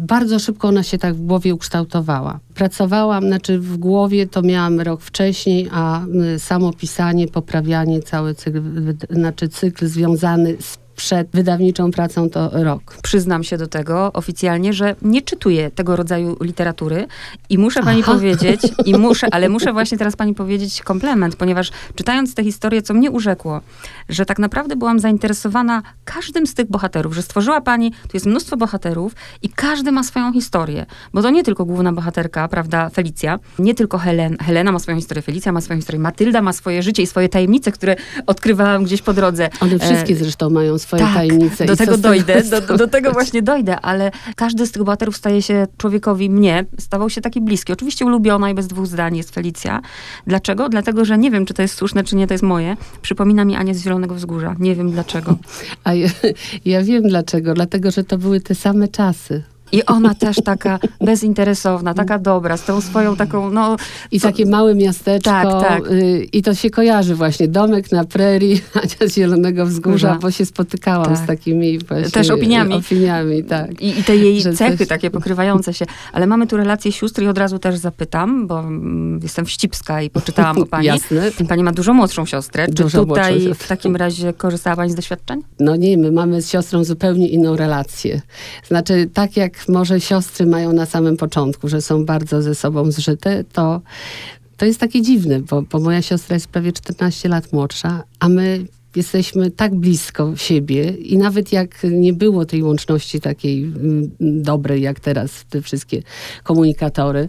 bardzo 0.00 0.38
szybko 0.38 0.68
ona 0.68 0.82
się 0.82 0.98
tak 0.98 1.14
w 1.14 1.26
głowie 1.26 1.54
ukształtowała. 1.54 2.40
Pracowałam, 2.54 3.26
znaczy 3.26 3.58
w 3.58 3.76
głowie 3.76 4.26
to 4.26 4.42
miałam 4.42 4.80
rok 4.80 5.02
wcześniej, 5.02 5.68
a 5.72 6.04
y, 6.34 6.38
samo 6.38 6.72
pisanie, 6.72 7.28
poprawianie, 7.28 8.02
cały 8.02 8.34
cykl, 8.34 8.62
znaczy 9.10 9.48
cykl 9.48 9.86
związany 9.86 10.56
z 10.60 10.85
przed 10.96 11.28
wydawniczą 11.32 11.90
pracą 11.90 12.30
to 12.30 12.50
rok. 12.52 12.96
Przyznam 13.02 13.44
się 13.44 13.58
do 13.58 13.66
tego 13.66 14.12
oficjalnie, 14.12 14.72
że 14.72 14.96
nie 15.02 15.22
czytuję 15.22 15.70
tego 15.70 15.96
rodzaju 15.96 16.36
literatury 16.40 17.06
i 17.48 17.58
muszę 17.58 17.82
pani 17.82 18.02
Aha. 18.02 18.12
powiedzieć, 18.12 18.60
i 18.84 18.94
muszę, 18.98 19.26
ale 19.30 19.48
muszę 19.48 19.72
właśnie 19.72 19.98
teraz 19.98 20.16
pani 20.16 20.34
powiedzieć 20.34 20.82
komplement, 20.82 21.36
ponieważ 21.36 21.70
czytając 21.94 22.34
tę 22.34 22.44
historię, 22.44 22.82
co 22.82 22.94
mnie 22.94 23.10
urzekło, 23.10 23.60
że 24.08 24.26
tak 24.26 24.38
naprawdę 24.38 24.76
byłam 24.76 25.00
zainteresowana 25.00 25.82
każdym 26.04 26.46
z 26.46 26.54
tych 26.54 26.70
bohaterów, 26.70 27.14
że 27.14 27.22
stworzyła 27.22 27.60
pani, 27.60 27.90
tu 27.90 28.10
jest 28.14 28.26
mnóstwo 28.26 28.56
bohaterów 28.56 29.12
i 29.42 29.48
każdy 29.48 29.92
ma 29.92 30.02
swoją 30.02 30.32
historię, 30.32 30.86
bo 31.14 31.22
to 31.22 31.30
nie 31.30 31.44
tylko 31.44 31.64
główna 31.64 31.92
bohaterka, 31.92 32.48
prawda, 32.48 32.88
Felicja, 32.88 33.38
nie 33.58 33.74
tylko 33.74 33.98
Helen, 33.98 34.36
Helena 34.38 34.72
ma 34.72 34.78
swoją 34.78 34.96
historię, 34.96 35.22
Felicja 35.22 35.52
ma 35.52 35.60
swoją 35.60 35.80
historię, 35.80 36.00
Matylda 36.00 36.42
ma 36.42 36.52
swoje 36.52 36.82
życie 36.82 37.02
i 37.02 37.06
swoje 37.06 37.28
tajemnice, 37.28 37.72
które 37.72 37.96
odkrywałam 38.26 38.84
gdzieś 38.84 39.02
po 39.02 39.12
drodze. 39.12 39.48
One 39.60 39.78
wszystkie 39.78 40.14
e, 40.14 40.16
zresztą 40.16 40.50
mają 40.50 40.78
swoje 40.86 41.02
tak, 41.02 41.14
tajemnice. 41.14 41.64
do 41.64 41.76
tego 41.76 41.98
dojdę, 41.98 42.42
do, 42.42 42.76
do, 42.76 42.88
tego 42.88 43.12
właśnie 43.12 43.42
dojdę, 43.52 43.80
ale 43.80 44.10
każdy 44.36 44.66
z 44.66 44.72
tych 44.72 44.84
bohaterów 44.84 45.16
staje 45.16 45.42
się 45.42 45.66
człowiekowi, 45.76 46.30
mnie, 46.30 46.64
stawał 46.78 47.10
się 47.10 47.20
taki 47.20 47.40
bliski. 47.40 47.72
Oczywiście 47.72 48.06
ulubiona 48.06 48.50
i 48.50 48.54
bez 48.54 48.66
dwóch 48.66 48.86
zdań 48.86 49.16
jest 49.16 49.34
Felicja. 49.34 49.80
Dlaczego? 50.26 50.68
Dlatego, 50.68 51.04
że 51.04 51.18
nie 51.18 51.30
wiem, 51.30 51.46
czy 51.46 51.54
to 51.54 51.62
jest 51.62 51.74
słuszne, 51.74 52.04
czy 52.04 52.16
nie, 52.16 52.26
to 52.26 52.34
jest 52.34 52.44
moje. 52.44 52.76
Przypomina 53.02 53.44
mi 53.44 53.56
Anię 53.56 53.74
z 53.74 53.82
Zielonego 53.82 54.14
Wzgórza. 54.14 54.56
Nie 54.58 54.74
wiem 54.74 54.90
dlaczego. 54.90 55.36
A 55.84 55.94
ja, 55.94 56.08
ja 56.64 56.82
wiem 56.82 57.02
dlaczego. 57.02 57.54
Dlatego, 57.54 57.90
że 57.90 58.04
to 58.04 58.18
były 58.18 58.40
te 58.40 58.54
same 58.54 58.88
czasy. 58.88 59.55
I 59.72 59.84
ona 59.84 60.14
też 60.14 60.36
taka 60.44 60.78
bezinteresowna, 61.00 61.94
taka 61.94 62.18
dobra, 62.18 62.56
z 62.56 62.64
tą 62.64 62.80
swoją 62.80 63.16
taką, 63.16 63.50
no... 63.50 63.76
I 64.10 64.20
co... 64.20 64.28
takie 64.28 64.46
małe 64.46 64.74
miasteczko. 64.74 65.30
Tak, 65.30 65.46
tak. 65.68 65.90
Y, 65.90 66.26
I 66.32 66.42
to 66.42 66.54
się 66.54 66.70
kojarzy 66.70 67.14
właśnie. 67.14 67.48
Domek 67.48 67.92
na 67.92 68.04
prerii, 68.04 68.60
Ania 68.82 69.10
z 69.10 69.14
Zielonego 69.14 69.66
Wzgórza, 69.66 70.18
bo 70.22 70.30
się 70.30 70.46
spotykałam 70.46 71.06
tak. 71.06 71.18
z 71.18 71.26
takimi 71.26 71.78
właśnie... 71.78 72.10
Też 72.10 72.30
opiniami. 72.30 72.74
Opiniami, 72.74 73.44
tak. 73.44 73.82
I, 73.82 74.00
i 74.00 74.04
te 74.04 74.16
jej 74.16 74.42
cechy 74.42 74.78
coś... 74.78 74.88
takie 74.88 75.10
pokrywające 75.10 75.74
się. 75.74 75.84
Ale 76.12 76.26
mamy 76.26 76.46
tu 76.46 76.56
relację 76.56 76.92
sióstr 76.92 77.22
i 77.22 77.26
od 77.26 77.38
razu 77.38 77.58
też 77.58 77.76
zapytam, 77.76 78.46
bo 78.46 78.60
mm, 78.60 79.20
jestem 79.22 79.44
wścibska 79.44 80.02
i 80.02 80.10
poczytałam 80.10 80.58
o 80.58 80.66
pani. 80.76 80.86
Jasne. 80.86 81.30
Pani 81.48 81.62
ma 81.62 81.72
dużo 81.72 81.94
młodszą 81.94 82.26
siostrę. 82.26 82.66
Czy 82.66 82.72
dużo 82.72 83.04
tutaj 83.04 83.54
w 83.54 83.68
takim 83.68 83.96
razie 83.96 84.32
korzystała 84.32 84.76
pani 84.76 84.90
z 84.90 84.94
doświadczeń? 84.94 85.42
No 85.60 85.76
nie, 85.76 85.98
my 85.98 86.12
mamy 86.12 86.42
z 86.42 86.50
siostrą 86.50 86.84
zupełnie 86.84 87.28
inną 87.28 87.56
relację. 87.56 88.20
Znaczy, 88.68 89.10
tak 89.14 89.36
jak 89.36 89.65
może 89.68 90.00
siostry 90.00 90.46
mają 90.46 90.72
na 90.72 90.86
samym 90.86 91.16
początku, 91.16 91.68
że 91.68 91.82
są 91.82 92.04
bardzo 92.04 92.42
ze 92.42 92.54
sobą 92.54 92.90
zżyte, 92.90 93.44
to 93.44 93.80
to 94.56 94.66
jest 94.66 94.80
takie 94.80 95.02
dziwne, 95.02 95.40
bo, 95.40 95.62
bo 95.62 95.78
moja 95.78 96.02
siostra 96.02 96.34
jest 96.34 96.48
prawie 96.48 96.72
14 96.72 97.28
lat 97.28 97.52
młodsza, 97.52 98.02
a 98.20 98.28
my 98.28 98.66
jesteśmy 98.96 99.50
tak 99.50 99.74
blisko 99.74 100.32
siebie 100.36 100.84
i 100.90 101.18
nawet 101.18 101.52
jak 101.52 101.86
nie 101.90 102.12
było 102.12 102.44
tej 102.44 102.62
łączności 102.62 103.20
takiej 103.20 103.62
mm, 103.62 104.10
dobrej 104.20 104.82
jak 104.82 105.00
teraz 105.00 105.44
te 105.50 105.62
wszystkie 105.62 106.02
komunikatory, 106.42 107.28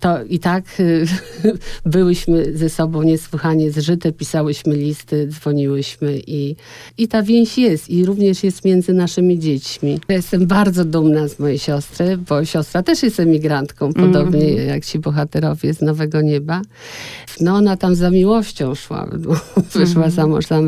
to 0.00 0.24
i 0.24 0.38
tak 0.38 0.64
y, 0.80 1.06
byłyśmy 1.86 2.58
ze 2.58 2.68
sobą 2.68 3.02
niesłychanie 3.02 3.72
zżyte, 3.72 4.12
pisałyśmy 4.12 4.76
listy, 4.76 5.28
dzwoniłyśmy 5.28 6.20
i, 6.26 6.56
i 6.98 7.08
ta 7.08 7.22
więź 7.22 7.58
jest 7.58 7.90
i 7.90 8.04
również 8.04 8.44
jest 8.44 8.64
między 8.64 8.92
naszymi 8.92 9.38
dziećmi. 9.38 10.00
Ja 10.08 10.14
jestem 10.16 10.46
bardzo 10.46 10.84
dumna 10.84 11.28
z 11.28 11.38
mojej 11.38 11.58
siostry, 11.58 12.16
bo 12.16 12.44
siostra 12.44 12.82
też 12.82 13.02
jest 13.02 13.20
emigrantką, 13.20 13.92
podobnie 13.92 14.44
mm 14.44 14.56
-hmm. 14.56 14.66
jak 14.66 14.84
ci 14.84 14.98
bohaterowie 14.98 15.74
z 15.74 15.80
Nowego 15.80 16.20
Nieba. 16.20 16.62
No 17.40 17.54
ona 17.54 17.76
tam 17.76 17.94
za 17.94 18.10
miłością 18.10 18.74
szła, 18.74 19.08
wyszła 19.74 20.02
mm 20.02 20.10
-hmm. 20.10 20.14
za 20.14 20.26
mąż 20.26 20.46
za 20.46 20.60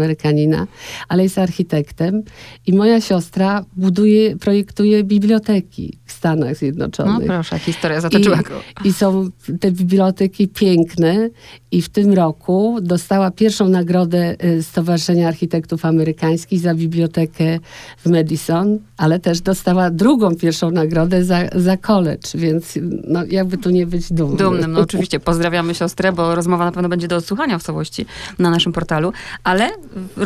Ale 1.09 1.23
jest 1.23 1.39
architektem 1.39 2.23
i 2.67 2.73
moja 2.73 3.01
siostra 3.01 3.65
buduje, 3.77 4.37
projektuje 4.37 5.05
biblioteki 5.05 5.99
w 6.05 6.13
Stanach 6.13 6.57
Zjednoczonych. 6.57 7.29
No 7.29 7.35
proszę, 7.35 7.59
historia 7.59 8.01
zatoczyła 8.01 8.37
go. 8.37 8.61
I, 8.85 8.89
I 8.89 8.93
są 8.93 9.29
te 9.61 9.73
biblioteki 9.73 10.49
piękne 10.49 11.31
i 11.71 11.83
w 11.83 11.89
tym 11.89 12.13
roku 12.13 12.79
dostała 12.83 13.31
pierwszą 13.31 13.69
nagrodę 13.69 14.37
y, 14.45 14.63
Stowarzyszenia 14.63 15.29
Architektów 15.29 15.85
Amerykańskich 15.85 16.61
za 16.61 16.75
bibliotekę 16.75 17.59
w 17.99 18.11
Madison, 18.11 18.79
ale 18.97 19.19
też 19.19 19.41
dostała 19.41 19.91
drugą 19.91 20.37
pierwszą 20.37 20.71
nagrodę 20.71 21.25
za, 21.25 21.39
za 21.55 21.77
college, 21.77 22.29
więc 22.35 22.79
no, 23.09 23.25
jakby 23.25 23.59
tu 23.59 23.71
nie 23.71 23.87
być 23.87 24.13
dumnym. 24.13 24.39
Dumnym, 24.39 24.73
no 24.73 24.81
oczywiście. 24.81 25.21
Pozdrawiamy 25.21 25.75
siostrę, 25.75 26.13
bo 26.13 26.35
rozmowa 26.35 26.65
na 26.65 26.73
pewno 26.73 26.89
będzie 26.89 27.09
do 27.09 27.17
odsłuchania 27.17 27.59
w 27.59 27.63
całości 27.63 28.07
na 28.39 28.51
naszym 28.51 28.73
portalu, 28.73 29.13
ale 29.45 29.71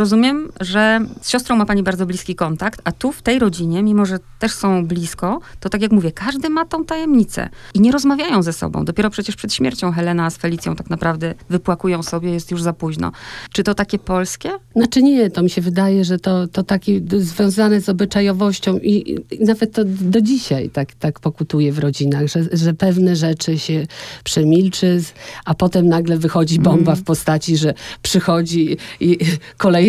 rozumiem, 0.03 0.49
że 0.61 1.01
z 1.21 1.29
siostrą 1.29 1.57
ma 1.57 1.67
pani 1.67 1.83
bardzo 1.83 2.07
bliski 2.07 2.35
kontakt, 2.35 2.81
a 2.85 2.93
tu 2.93 3.13
w 3.13 3.23
tej 3.23 3.39
rodzinie, 3.39 3.83
mimo 3.83 4.07
że 4.07 4.19
też 4.39 4.53
są 4.53 4.87
blisko, 4.87 5.41
to 5.61 5.69
tak 5.69 5.83
jak 5.83 5.93
mówię, 5.93 6.13
każdy 6.13 6.51
ma 6.51 6.65
tą 6.65 6.85
tajemnicę 6.85 7.49
i 7.75 7.81
nie 7.81 7.93
rozmawiają 7.93 8.43
ze 8.43 8.53
sobą. 8.53 8.85
Dopiero 8.85 9.11
przecież 9.11 9.37
przed 9.37 9.55
śmiercią 9.55 9.93
Helena 9.93 10.31
z 10.31 10.37
Felicją 10.37 10.77
tak 10.77 10.91
naprawdę 10.91 11.35
wypłakują 11.51 12.03
sobie, 12.03 12.31
jest 12.31 12.51
już 12.51 12.63
za 12.63 12.73
późno. 12.73 13.13
Czy 13.53 13.63
to 13.63 13.75
takie 13.75 13.99
polskie? 13.99 14.51
Znaczy 14.77 15.03
nie, 15.03 15.31
to 15.31 15.43
mi 15.43 15.51
się 15.51 15.61
wydaje, 15.61 16.05
że 16.05 16.19
to, 16.19 16.49
to 16.49 16.63
takie 16.63 17.01
związane 17.19 17.81
z 17.81 17.89
obyczajowością 17.89 18.79
i, 18.79 19.21
i 19.31 19.45
nawet 19.45 19.73
to 19.73 19.83
do 19.85 20.21
dzisiaj 20.21 20.71
tak, 20.71 20.95
tak 20.95 21.21
pokutuje 21.21 21.73
w 21.73 21.79
rodzinach, 21.79 22.27
że, 22.27 22.41
że 22.53 22.75
pewne 22.75 23.17
rzeczy 23.17 23.59
się 23.59 23.87
przemilczy, 24.25 25.03
a 25.45 25.55
potem 25.55 25.89
nagle 25.89 26.19
wychodzi 26.19 26.59
bomba 26.59 26.93
mm. 26.93 26.97
w 26.97 27.05
postaci, 27.05 27.57
że 27.57 27.75
przychodzi 28.03 28.77
i 29.01 29.19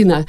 kolejna 0.04 0.24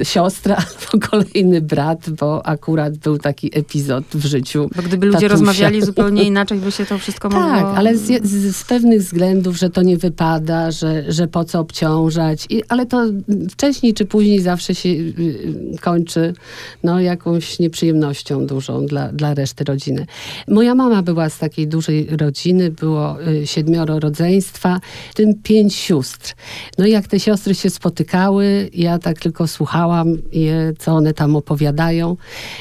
y, 0.00 0.04
siostra 0.04 0.56
albo 0.92 1.06
kolejny 1.08 1.60
brat, 1.60 2.10
bo 2.10 2.46
akurat 2.46 2.96
był 2.96 3.18
taki 3.18 3.58
epizod 3.58 4.04
w 4.14 4.26
życiu. 4.26 4.70
Bo 4.76 4.82
gdyby 4.82 5.06
ludzie 5.06 5.18
tatusia. 5.18 5.32
rozmawiali 5.32 5.82
zupełnie 5.92 6.22
inaczej, 6.22 6.58
by 6.58 6.72
się 6.72 6.86
to 6.86 6.98
wszystko 6.98 7.28
tak, 7.28 7.40
mogło... 7.40 7.70
Tak, 7.70 7.78
ale 7.78 7.96
z, 7.96 8.26
z, 8.26 8.56
z, 8.56 8.64
pewnych 8.64 9.00
względów, 9.00 9.56
że 9.56 9.70
to 9.70 9.82
nie 9.82 9.96
wypada, 9.96 10.70
że, 10.70 11.12
że 11.12 11.28
po 11.28 11.44
co 11.44 11.60
obciążać, 11.60 12.46
I, 12.50 12.62
ale 12.68 12.86
to 12.86 13.04
wcześniej 13.50 13.94
czy 13.94 14.04
później 14.04 14.40
zawsze 14.40 14.74
się 14.74 14.88
y, 14.88 15.76
kończy 15.80 16.34
no, 16.82 17.00
jakąś 17.00 17.58
nieprzyjemnością 17.58 18.46
dużą 18.46 18.86
dla, 18.86 19.12
dla 19.12 19.34
reszty 19.34 19.64
rodziny. 19.64 20.06
Moja 20.48 20.74
mama 20.74 21.02
była 21.02 21.30
z 21.30 21.38
takiej 21.38 21.68
dużej 21.68 22.06
rodziny, 22.06 22.70
było 22.70 23.22
y, 23.28 23.46
siedmioro 23.46 24.00
rodzeństwa, 24.00 24.80
w 25.10 25.14
tym 25.14 25.34
pięć 25.42 25.74
sióstr. 25.74 26.34
No 26.78 26.86
i 26.86 26.90
jak 26.90 27.08
te 27.08 27.20
siostry 27.20 27.54
się 27.54 27.70
spotykały, 27.70 28.70
ja 28.74 28.98
tak 29.04 29.20
tylko 29.20 29.46
słuchałam 29.46 30.16
je, 30.32 30.72
co 30.78 30.92
one 30.92 31.14
tam 31.14 31.36
opowiadają 31.36 32.16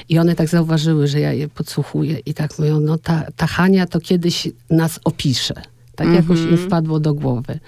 i 0.09 0.19
one 0.19 0.35
tak 0.35 0.47
zauważyły, 0.47 1.07
że 1.07 1.19
ja 1.19 1.33
je 1.33 1.47
podsłuchuję 1.47 2.19
i 2.25 2.33
tak 2.33 2.59
mówią, 2.59 2.79
no 2.79 2.97
ta, 2.97 3.23
ta 3.35 3.47
Hania 3.47 3.88
to 3.88 4.00
kiedyś 4.00 4.47
nas 4.69 5.00
opisze. 5.03 5.53
Tak 5.95 6.07
mm 6.07 6.13
-hmm. 6.13 6.21
jakoś 6.21 6.39
im 6.39 6.57
wpadło 6.57 7.00
do 7.00 7.13
głowy. 7.13 7.59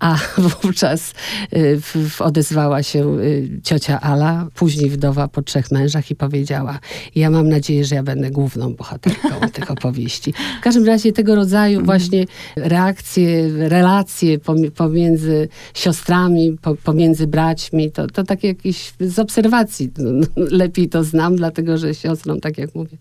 A 0.00 0.16
wówczas 0.62 1.14
y, 1.56 1.80
odezwała 2.18 2.82
się 2.82 3.18
y, 3.18 3.60
ciocia 3.62 4.00
Ala, 4.00 4.46
później 4.54 4.90
wdowa 4.90 5.28
po 5.28 5.42
trzech 5.42 5.70
mężach 5.70 6.10
i 6.10 6.14
powiedziała, 6.14 6.78
ja 7.14 7.30
mam 7.30 7.48
nadzieję, 7.48 7.84
że 7.84 7.94
ja 7.94 8.02
będę 8.02 8.30
główną 8.30 8.74
bohaterką 8.74 9.28
tych 9.52 9.70
opowieści. 9.70 10.34
W 10.60 10.62
każdym 10.62 10.86
razie 10.86 11.12
tego 11.12 11.34
rodzaju 11.34 11.80
mhm. 11.80 11.86
właśnie 11.86 12.24
reakcje, 12.56 13.48
relacje 13.68 14.38
pomiędzy 14.76 15.48
siostrami, 15.74 16.58
pomiędzy 16.84 17.26
braćmi, 17.26 17.90
to, 17.90 18.06
to 18.06 18.24
takie 18.24 18.48
jakieś 18.48 18.92
z 19.00 19.18
obserwacji 19.18 19.90
no, 19.98 20.26
lepiej 20.36 20.88
to 20.88 21.04
znam, 21.04 21.36
dlatego 21.36 21.78
że 21.78 21.94
siostrą, 21.94 22.40
tak 22.40 22.58
jak 22.58 22.74
mówię, 22.74 22.96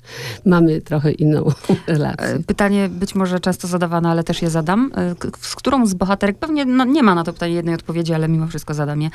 mamy 0.46 0.82
trochę 0.82 1.12
inną 1.12 1.52
relację. 1.88 2.28
E, 2.28 2.40
pytanie 2.40 2.90
być 2.90 3.16
może 3.16 3.40
często 3.40 3.68
zadawane, 3.68 4.10
ale 4.10 4.24
też 4.24 4.42
je 4.42 4.50
zadam. 4.50 4.92
E, 4.98 5.16
z 5.40 5.56
którą 5.56 5.86
z 5.86 5.94
bohaterek, 5.94 6.38
pewnie 6.38 6.66
no, 6.66 6.86
nie 6.90 7.04
ma 7.04 7.16
na 7.16 7.24
to 7.24 7.34
pytanie 7.34 7.54
jednej 7.54 7.76
odpowiedzi, 7.76 8.14
ale 8.14 8.28
mimo 8.28 8.48
wszystko 8.48 8.74
zadam 8.74 9.02
je. 9.02 9.10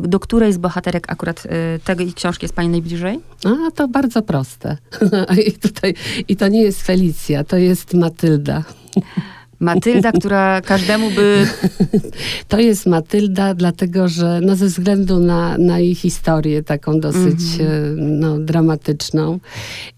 Do 0.00 0.20
której 0.20 0.52
z 0.52 0.58
bohaterek 0.58 1.12
akurat 1.12 1.46
y, 1.46 1.96
tej 1.96 2.12
książki 2.12 2.44
jest 2.44 2.54
pani 2.54 2.68
najbliżej? 2.68 3.20
A, 3.44 3.70
to 3.70 3.88
bardzo 3.88 4.22
proste. 4.22 4.76
I, 5.48 5.52
tutaj, 5.52 5.94
I 6.28 6.36
to 6.36 6.48
nie 6.48 6.62
jest 6.62 6.82
Felicja, 6.82 7.44
to 7.44 7.56
jest 7.56 7.94
Matylda. 7.94 8.64
Matylda, 9.62 10.12
która 10.12 10.60
każdemu 10.60 11.10
by... 11.10 11.46
To 12.48 12.60
jest 12.60 12.86
Matylda, 12.86 13.54
dlatego 13.54 14.08
że 14.08 14.40
no 14.42 14.56
ze 14.56 14.66
względu 14.66 15.18
na, 15.18 15.58
na 15.58 15.78
jej 15.78 15.94
historię 15.94 16.62
taką 16.62 17.00
dosyć 17.00 17.40
mm 17.60 17.66
-hmm. 17.66 17.96
no, 17.96 18.38
dramatyczną 18.38 19.40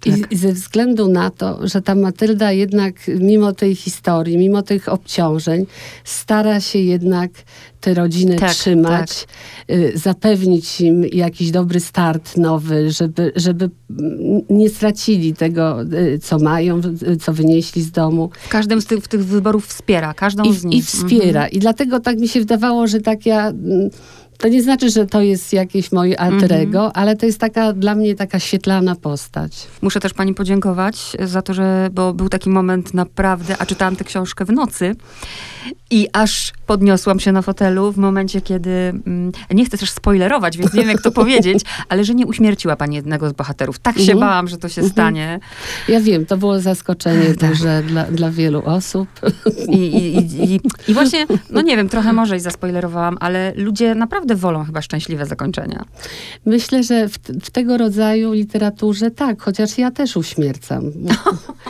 tak. 0.00 0.32
i 0.32 0.36
ze 0.36 0.52
względu 0.52 1.08
na 1.08 1.30
to, 1.30 1.66
że 1.66 1.82
ta 1.82 1.94
Matylda 1.94 2.52
jednak 2.52 2.94
mimo 3.08 3.52
tej 3.52 3.74
historii, 3.74 4.38
mimo 4.38 4.62
tych 4.62 4.88
obciążeń 4.88 5.66
stara 6.04 6.60
się 6.60 6.78
jednak 6.78 7.30
te 7.84 7.94
rodziny 7.94 8.36
tak, 8.36 8.50
trzymać, 8.50 9.26
tak. 9.66 9.76
Y, 9.76 9.92
zapewnić 9.94 10.80
im 10.80 11.04
jakiś 11.04 11.50
dobry 11.50 11.80
start 11.80 12.36
nowy, 12.36 12.90
żeby, 12.90 13.32
żeby 13.36 13.70
nie 14.50 14.68
stracili 14.68 15.34
tego, 15.34 15.82
y, 15.82 16.18
co 16.18 16.38
mają, 16.38 16.80
y, 17.08 17.16
co 17.16 17.32
wynieśli 17.32 17.82
z 17.82 17.90
domu. 17.90 18.30
W 18.40 18.48
każdym 18.48 18.80
z 18.80 18.86
tych, 18.86 19.08
tych 19.08 19.24
wyborów 19.24 19.66
wspiera, 19.66 20.14
każdą 20.14 20.44
I, 20.44 20.54
z 20.54 20.64
nich. 20.64 20.78
I 20.78 20.82
wspiera. 20.82 21.40
Mhm. 21.40 21.50
I 21.50 21.58
dlatego 21.58 22.00
tak 22.00 22.18
mi 22.18 22.28
się 22.28 22.40
wydawało, 22.40 22.86
że 22.86 23.00
tak 23.00 23.26
ja 23.26 23.48
mm, 23.48 23.90
to 24.38 24.48
nie 24.48 24.62
znaczy, 24.62 24.90
że 24.90 25.06
to 25.06 25.22
jest 25.22 25.52
jakieś 25.52 25.92
moje 25.92 26.20
alter 26.20 26.52
mhm. 26.52 26.60
ego, 26.60 26.78
mm 26.78 26.90
-hmm. 26.90 26.94
ale 26.94 27.16
to 27.16 27.26
jest 27.26 27.38
taka 27.38 27.72
dla 27.72 27.94
mnie 27.94 28.14
taka 28.14 28.38
świetlana 28.38 28.94
postać. 28.94 29.66
Muszę 29.82 30.00
też 30.00 30.14
pani 30.14 30.34
podziękować 30.34 30.96
za 31.24 31.42
to, 31.42 31.54
że, 31.54 31.88
bo 31.92 32.14
był 32.14 32.28
taki 32.28 32.50
moment 32.50 32.94
naprawdę, 32.94 33.56
a 33.58 33.66
czytałam 33.66 33.96
tę 33.96 34.04
książkę 34.04 34.44
w 34.44 34.52
nocy 34.52 34.96
i 35.90 36.08
aż 36.12 36.52
podniosłam 36.66 37.20
się 37.20 37.32
na 37.32 37.42
fotelu 37.42 37.92
w 37.92 37.96
momencie, 37.96 38.40
kiedy, 38.40 38.70
mm, 38.70 39.32
nie 39.50 39.64
chcę 39.64 39.78
też 39.78 39.90
spoilerować, 39.90 40.58
więc 40.58 40.72
nie 40.72 40.80
wiem 40.80 40.90
jak 40.90 41.02
to 41.02 41.10
powiedzieć, 41.22 41.64
ale 41.88 42.04
że 42.04 42.14
nie 42.14 42.26
uśmierciła 42.26 42.76
pani 42.76 42.96
jednego 42.96 43.28
z 43.28 43.32
bohaterów. 43.32 43.78
Tak 43.78 43.96
się 43.96 44.02
mm 44.02 44.16
-hmm. 44.16 44.20
bałam, 44.20 44.48
że 44.48 44.58
to 44.58 44.68
się 44.68 44.80
mm 44.80 44.90
-hmm. 44.90 44.94
stanie. 44.94 45.40
Ja 45.88 46.00
wiem, 46.00 46.26
to 46.26 46.36
było 46.36 46.60
zaskoczenie 46.60 47.34
tak. 47.34 47.50
duże 47.50 47.82
dla, 47.82 48.04
dla 48.04 48.30
wielu 48.30 48.62
osób. 48.64 49.08
I, 49.68 49.78
i, 49.78 50.54
i, 50.54 50.60
I 50.88 50.94
właśnie, 50.94 51.26
no 51.50 51.60
nie 51.60 51.76
wiem, 51.76 51.88
trochę 51.88 52.12
może 52.12 52.36
i 52.36 52.40
zaspoilerowałam, 52.40 53.16
ale 53.20 53.52
ludzie 53.56 53.94
naprawdę 53.94 54.23
naprawdę 54.24 54.42
wolą 54.42 54.64
chyba 54.64 54.82
szczęśliwe 54.82 55.26
zakończenia. 55.26 55.84
Myślę, 56.46 56.82
że 56.82 57.08
w, 57.08 57.18
w 57.18 57.50
tego 57.50 57.78
rodzaju 57.78 58.32
literaturze 58.32 59.10
tak, 59.10 59.42
chociaż 59.42 59.78
ja 59.78 59.90
też 59.90 60.16
uśmiercam. 60.16 60.92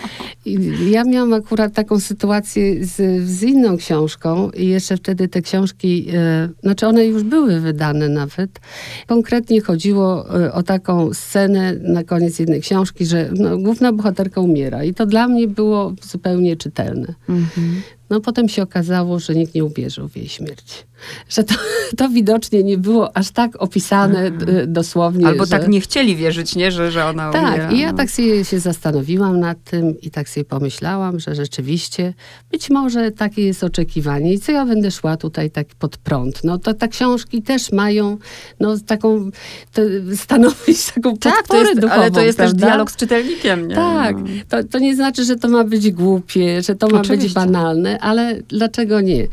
ja 0.90 1.04
miałam 1.04 1.32
akurat 1.32 1.72
taką 1.72 2.00
sytuację 2.00 2.84
z, 2.84 3.22
z 3.28 3.42
inną 3.42 3.76
książką 3.76 4.50
i 4.50 4.66
jeszcze 4.66 4.96
wtedy 4.96 5.28
te 5.28 5.42
książki, 5.42 6.06
e, 6.14 6.48
znaczy 6.62 6.86
one 6.86 7.06
już 7.06 7.22
były 7.22 7.60
wydane 7.60 8.08
nawet. 8.08 8.60
Konkretnie 9.06 9.60
chodziło 9.60 10.40
e, 10.40 10.52
o 10.52 10.62
taką 10.62 11.14
scenę 11.14 11.74
na 11.74 12.04
koniec 12.04 12.38
jednej 12.38 12.60
książki, 12.60 13.06
że 13.06 13.30
no, 13.32 13.58
główna 13.58 13.92
bohaterka 13.92 14.40
umiera 14.40 14.84
i 14.84 14.94
to 14.94 15.06
dla 15.06 15.28
mnie 15.28 15.48
było 15.48 15.92
zupełnie 16.02 16.56
czytelne. 16.56 17.14
Mhm. 17.28 17.82
No 18.14 18.20
potem 18.20 18.48
się 18.48 18.62
okazało, 18.62 19.18
że 19.18 19.34
nikt 19.34 19.54
nie 19.54 19.64
uwierzył 19.64 20.08
w 20.08 20.16
jej 20.16 20.28
śmierć. 20.28 20.86
Że 21.28 21.44
to, 21.44 21.54
to 21.98 22.08
widocznie 22.08 22.62
nie 22.62 22.78
było 22.78 23.16
aż 23.16 23.30
tak 23.30 23.62
opisane 23.62 24.26
mhm. 24.26 24.72
dosłownie. 24.72 25.26
Albo 25.26 25.44
że... 25.44 25.50
tak 25.50 25.68
nie 25.68 25.80
chcieli 25.80 26.16
wierzyć, 26.16 26.56
nie? 26.56 26.72
Że, 26.72 26.92
że 26.92 27.04
ona 27.06 27.32
tak, 27.32 27.42
umiera. 27.42 27.64
Tak, 27.64 27.76
i 27.76 27.80
ja 27.80 27.92
no. 27.92 27.98
tak 27.98 28.10
sobie 28.10 28.44
się 28.44 28.60
zastanowiłam 28.60 29.40
nad 29.40 29.64
tym 29.64 30.00
i 30.00 30.10
tak 30.10 30.28
sobie 30.28 30.44
pomyślałam, 30.44 31.20
że 31.20 31.34
rzeczywiście 31.34 32.14
być 32.50 32.70
może 32.70 33.10
takie 33.10 33.46
jest 33.46 33.64
oczekiwanie. 33.64 34.32
I 34.32 34.38
co 34.38 34.52
ja 34.52 34.66
będę 34.66 34.90
szła 34.90 35.16
tutaj 35.16 35.50
tak 35.50 35.66
pod 35.78 35.96
prąd? 35.96 36.44
No 36.44 36.58
to 36.58 36.74
te 36.74 36.88
książki 36.88 37.42
też 37.42 37.72
mają 37.72 38.18
no, 38.60 38.78
taką, 38.86 39.30
te, 39.72 39.82
stanowić 40.16 40.86
taką 40.94 41.16
tak, 41.16 41.34
podporę 41.34 41.62
to 41.62 41.68
jest, 41.68 41.80
duchową, 41.80 42.00
Ale 42.00 42.10
to 42.10 42.20
jest 42.20 42.38
prawda? 42.38 42.54
też 42.54 42.60
dialog 42.60 42.90
z 42.90 42.96
czytelnikiem, 42.96 43.68
nie? 43.68 43.74
Tak, 43.74 44.16
no. 44.18 44.26
to, 44.48 44.64
to 44.64 44.78
nie 44.78 44.96
znaczy, 44.96 45.24
że 45.24 45.36
to 45.36 45.48
ma 45.48 45.64
być 45.64 45.90
głupie, 45.90 46.62
że 46.62 46.74
to 46.74 46.88
ma 46.88 47.00
Oczywiście. 47.00 47.24
być 47.24 47.34
banalne, 47.34 47.98
ale 48.04 48.42
dlaczego 48.48 49.00
nie? 49.00 49.26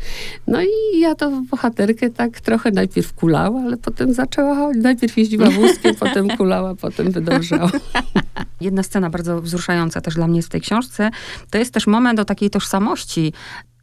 No 0.46 0.62
i 0.62 1.00
ja 1.00 1.14
to 1.14 1.42
bohaterkę 1.50 2.10
tak 2.10 2.40
trochę 2.40 2.70
najpierw 2.70 3.12
kulała, 3.12 3.60
ale 3.60 3.76
potem 3.76 4.14
zaczęła 4.14 4.54
chodzić. 4.54 4.82
Najpierw 4.82 5.16
jeździła 5.16 5.50
wózkiem, 5.50 5.94
potem 5.94 6.28
kulała, 6.28 6.74
potem 6.74 7.10
wydążała. 7.10 7.70
Jedna 8.60 8.82
scena 8.82 9.10
bardzo 9.10 9.42
wzruszająca 9.42 10.00
też 10.00 10.14
dla 10.14 10.28
mnie 10.28 10.38
jest 10.38 10.48
w 10.48 10.52
tej 10.52 10.60
książce, 10.60 11.10
to 11.50 11.58
jest 11.58 11.74
też 11.74 11.86
moment 11.86 12.20
o 12.20 12.24
takiej 12.24 12.50
tożsamości 12.50 13.32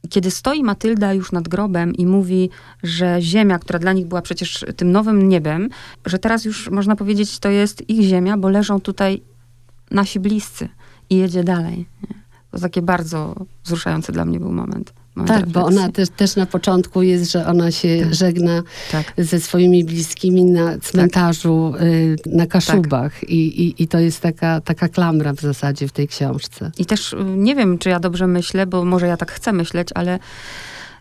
kiedy 0.09 0.31
stoi 0.31 0.63
Matylda 0.63 1.13
już 1.13 1.31
nad 1.31 1.47
grobem 1.47 1.93
i 1.93 2.05
mówi, 2.05 2.49
że 2.83 3.17
ziemia, 3.21 3.59
która 3.59 3.79
dla 3.79 3.93
nich 3.93 4.07
była 4.07 4.21
przecież 4.21 4.65
tym 4.75 4.91
nowym 4.91 5.29
niebem, 5.29 5.69
że 6.05 6.19
teraz 6.19 6.45
już 6.45 6.69
można 6.69 6.95
powiedzieć, 6.95 7.39
to 7.39 7.49
jest 7.49 7.89
ich 7.89 8.01
ziemia, 8.01 8.37
bo 8.37 8.49
leżą 8.49 8.81
tutaj 8.81 9.21
nasi 9.91 10.19
bliscy 10.19 10.69
i 11.09 11.15
jedzie 11.15 11.43
dalej. 11.43 11.85
To 12.51 12.59
takie 12.59 12.81
bardzo 12.81 13.35
wzruszający 13.63 14.11
dla 14.11 14.25
mnie 14.25 14.39
był 14.39 14.51
moment. 14.51 14.93
Tak, 15.27 15.47
bo 15.47 15.65
ona 15.65 15.91
też, 15.91 16.09
też 16.09 16.35
na 16.35 16.45
początku 16.45 17.01
jest, 17.01 17.31
że 17.31 17.47
ona 17.47 17.71
się 17.71 17.99
tak. 18.03 18.13
żegna 18.13 18.63
tak. 18.91 19.13
ze 19.17 19.39
swoimi 19.39 19.83
bliskimi 19.83 20.45
na 20.45 20.77
cmentarzu 20.77 21.73
tak. 21.73 21.81
y, 21.81 22.15
na 22.25 22.45
Kaszubach. 22.45 23.19
Tak. 23.19 23.29
I, 23.29 23.63
i, 23.63 23.83
I 23.83 23.87
to 23.87 23.99
jest 23.99 24.21
taka, 24.21 24.61
taka 24.61 24.87
klamra 24.87 25.33
w 25.33 25.41
zasadzie 25.41 25.87
w 25.87 25.91
tej 25.91 26.07
książce. 26.07 26.71
I 26.77 26.85
też 26.85 27.13
y, 27.13 27.17
nie 27.23 27.55
wiem, 27.55 27.77
czy 27.77 27.89
ja 27.89 27.99
dobrze 27.99 28.27
myślę, 28.27 28.67
bo 28.67 28.85
może 28.85 29.07
ja 29.07 29.17
tak 29.17 29.31
chcę 29.31 29.53
myśleć, 29.53 29.89
ale 29.95 30.19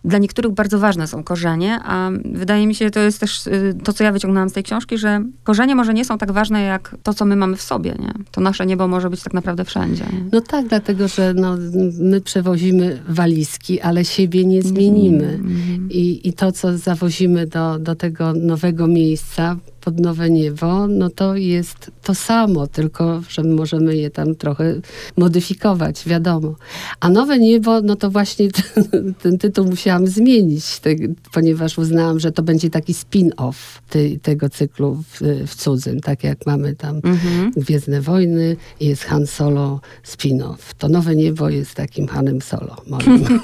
dla 0.04 0.18
niektórych 0.18 0.52
bardzo 0.52 0.78
ważne 0.78 1.06
są 1.06 1.24
korzenie, 1.24 1.80
a 1.84 2.10
wydaje 2.24 2.66
mi 2.66 2.74
się, 2.74 2.84
że 2.84 2.90
to 2.90 3.00
jest 3.00 3.20
też 3.20 3.46
y, 3.46 3.74
to, 3.84 3.92
co 3.92 4.04
ja 4.04 4.12
wyciągnęłam 4.12 4.48
z 4.48 4.52
tej 4.52 4.62
książki, 4.62 4.98
że 4.98 5.24
korzenie 5.44 5.74
może 5.74 5.94
nie 5.94 6.04
są 6.04 6.18
tak 6.18 6.32
ważne, 6.32 6.62
jak 6.62 6.96
to, 7.02 7.14
co 7.14 7.24
my 7.24 7.36
mamy 7.36 7.56
w 7.56 7.62
sobie, 7.62 7.94
nie? 7.98 8.12
To 8.30 8.40
nasze 8.40 8.66
niebo 8.66 8.88
może 8.88 9.10
być 9.10 9.22
tak 9.22 9.34
naprawdę 9.34 9.64
wszędzie. 9.64 10.04
Nie? 10.04 10.24
No 10.32 10.40
tak, 10.40 10.68
dlatego, 10.68 11.08
że 11.08 11.34
no, 11.34 11.56
my 11.98 12.20
przewozimy 12.20 13.02
walizki, 13.08 13.80
ale 13.80 14.04
siebie 14.04 14.44
nie 14.44 14.62
zmienimy. 14.62 15.24
Mm. 15.24 15.88
I, 15.90 16.28
I 16.28 16.32
to, 16.32 16.52
co 16.52 16.78
zawozimy 16.78 17.46
do, 17.46 17.78
do 17.78 17.94
tego 17.94 18.32
nowego 18.32 18.86
miejsca, 18.86 19.56
pod 19.88 20.00
nowe 20.00 20.30
niebo, 20.30 20.86
no 20.86 21.10
to 21.10 21.36
jest 21.36 21.90
to 22.02 22.14
samo, 22.14 22.66
tylko 22.66 23.22
że 23.28 23.42
możemy 23.42 23.96
je 23.96 24.10
tam 24.10 24.34
trochę 24.34 24.74
modyfikować, 25.16 26.04
wiadomo. 26.06 26.54
A 27.00 27.08
nowe 27.08 27.38
niebo, 27.38 27.82
no 27.82 27.96
to 27.96 28.10
właśnie 28.10 28.48
ten, 28.90 29.14
ten 29.14 29.38
tytuł 29.38 29.64
musiałam 29.64 30.06
zmienić, 30.06 30.78
te, 30.78 30.90
ponieważ 31.32 31.78
uznałam, 31.78 32.20
że 32.20 32.32
to 32.32 32.42
będzie 32.42 32.70
taki 32.70 32.94
spin-off 32.94 33.54
te, 33.90 33.98
tego 34.22 34.48
cyklu 34.48 34.94
w, 34.94 35.20
w, 35.46 35.54
cudzym, 35.54 36.00
tak 36.00 36.24
jak 36.24 36.46
mamy 36.46 36.74
tam 36.74 36.96
mhm. 36.96 37.50
Gwiezdne 37.56 38.00
Wojny 38.00 38.56
jest 38.80 39.04
Han 39.04 39.26
Solo 39.26 39.80
spin-off. 40.04 40.74
To 40.78 40.88
nowe 40.88 41.16
niebo 41.16 41.48
jest 41.48 41.74
takim 41.74 42.08
Hanem 42.08 42.40
Solo 42.42 42.76
moim. 42.86 43.24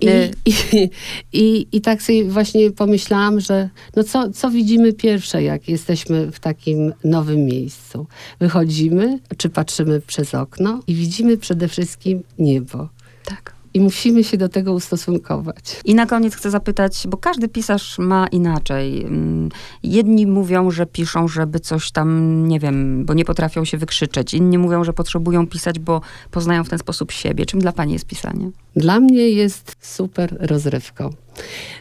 I, 0.00 0.08
i, 0.44 0.90
i, 1.32 1.66
I 1.72 1.80
tak 1.80 2.02
sobie 2.02 2.24
właśnie 2.24 2.70
pomyślałam, 2.70 3.40
że 3.40 3.70
no 3.96 4.04
co, 4.04 4.30
co 4.30 4.50
widzimy 4.50 4.77
pierwsze, 4.92 5.42
jak 5.42 5.68
jesteśmy 5.68 6.32
w 6.32 6.40
takim 6.40 6.92
nowym 7.04 7.44
miejscu? 7.44 8.06
Wychodzimy, 8.40 9.18
czy 9.36 9.50
patrzymy 9.50 10.00
przez 10.00 10.34
okno 10.34 10.80
i 10.86 10.94
widzimy 10.94 11.36
przede 11.36 11.68
wszystkim 11.68 12.22
niebo. 12.38 12.88
Tak 13.24 13.58
i 13.74 13.80
musimy 13.80 14.24
się 14.24 14.36
do 14.36 14.48
tego 14.48 14.72
ustosunkować. 14.72 15.80
I 15.84 15.94
na 15.94 16.06
koniec 16.06 16.34
chcę 16.34 16.50
zapytać, 16.50 17.06
bo 17.08 17.16
każdy 17.16 17.48
pisarz 17.48 17.98
ma 17.98 18.26
inaczej. 18.26 19.04
Mm, 19.04 19.48
jedni 19.82 20.26
mówią, 20.26 20.70
że 20.70 20.86
piszą, 20.86 21.28
żeby 21.28 21.60
coś 21.60 21.90
tam, 21.90 22.48
nie 22.48 22.60
wiem, 22.60 23.04
bo 23.04 23.14
nie 23.14 23.24
potrafią 23.24 23.64
się 23.64 23.78
wykrzyczeć. 23.78 24.34
Inni 24.34 24.58
mówią, 24.58 24.84
że 24.84 24.92
potrzebują 24.92 25.46
pisać, 25.46 25.78
bo 25.78 26.00
poznają 26.30 26.64
w 26.64 26.68
ten 26.68 26.78
sposób 26.78 27.12
siebie. 27.12 27.46
Czym 27.46 27.60
dla 27.60 27.72
pani 27.72 27.92
jest 27.92 28.06
pisanie? 28.06 28.50
Dla 28.76 29.00
mnie 29.00 29.28
jest 29.30 29.76
super 29.80 30.36
rozrywką. 30.40 31.10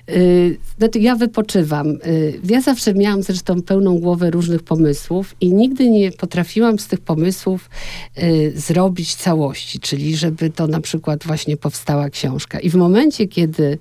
Y, 0.10 0.58
znaczy, 0.78 1.00
ja 1.00 1.16
wypoczywam. 1.16 1.88
Y, 1.88 2.40
ja 2.50 2.62
zawsze 2.62 2.94
miałam 2.94 3.24
zresztą 3.24 3.62
pełną 3.62 4.00
głowę 4.00 4.32
różnych 4.32 4.64
pomysłów 4.64 5.36
i 5.42 5.54
nigdy 5.54 5.90
nie 5.90 6.12
potrafiłam 6.12 6.80
z 6.80 6.88
tych 6.88 7.00
pomysłów 7.00 7.70
y, 8.18 8.54
zrobić 8.56 9.16
całości, 9.16 9.80
czyli 9.80 10.18
żeby 10.18 10.50
to 10.50 10.68
na 10.68 10.82
przykład 10.82 11.24
właśnie 11.24 11.58
powstała 11.58 12.10
książka. 12.10 12.60
I 12.60 12.70
w 12.70 12.76
momencie, 12.76 13.28
kiedy 13.28 13.78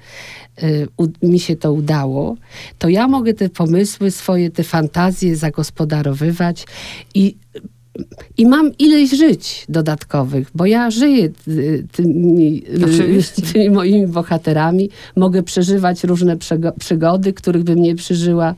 mi 1.23 1.41
się 1.41 1.57
to 1.57 1.73
udało, 1.73 2.37
to 2.79 2.89
ja 2.89 3.09
mogę 3.09 3.35
te 3.35 3.49
pomysły 3.49 4.11
swoje, 4.11 4.51
te 4.51 4.65
fantazje 4.65 5.37
zagospodarowywać 5.37 6.67
i 7.15 7.37
i 8.37 8.47
mam 8.47 8.71
ileś 8.79 9.11
żyć 9.11 9.65
dodatkowych, 9.69 10.51
bo 10.55 10.67
ja 10.67 10.91
żyję 10.91 11.29
tymi, 11.93 12.63
tymi 13.53 13.71
moimi 13.71 14.07
bohaterami. 14.07 14.91
Mogę 15.17 15.43
przeżywać 15.43 16.05
różne 16.05 16.37
przygody, 16.79 17.33
których 17.33 17.63
bym 17.63 17.83
nie 17.83 17.95
przeżyła 17.95 18.55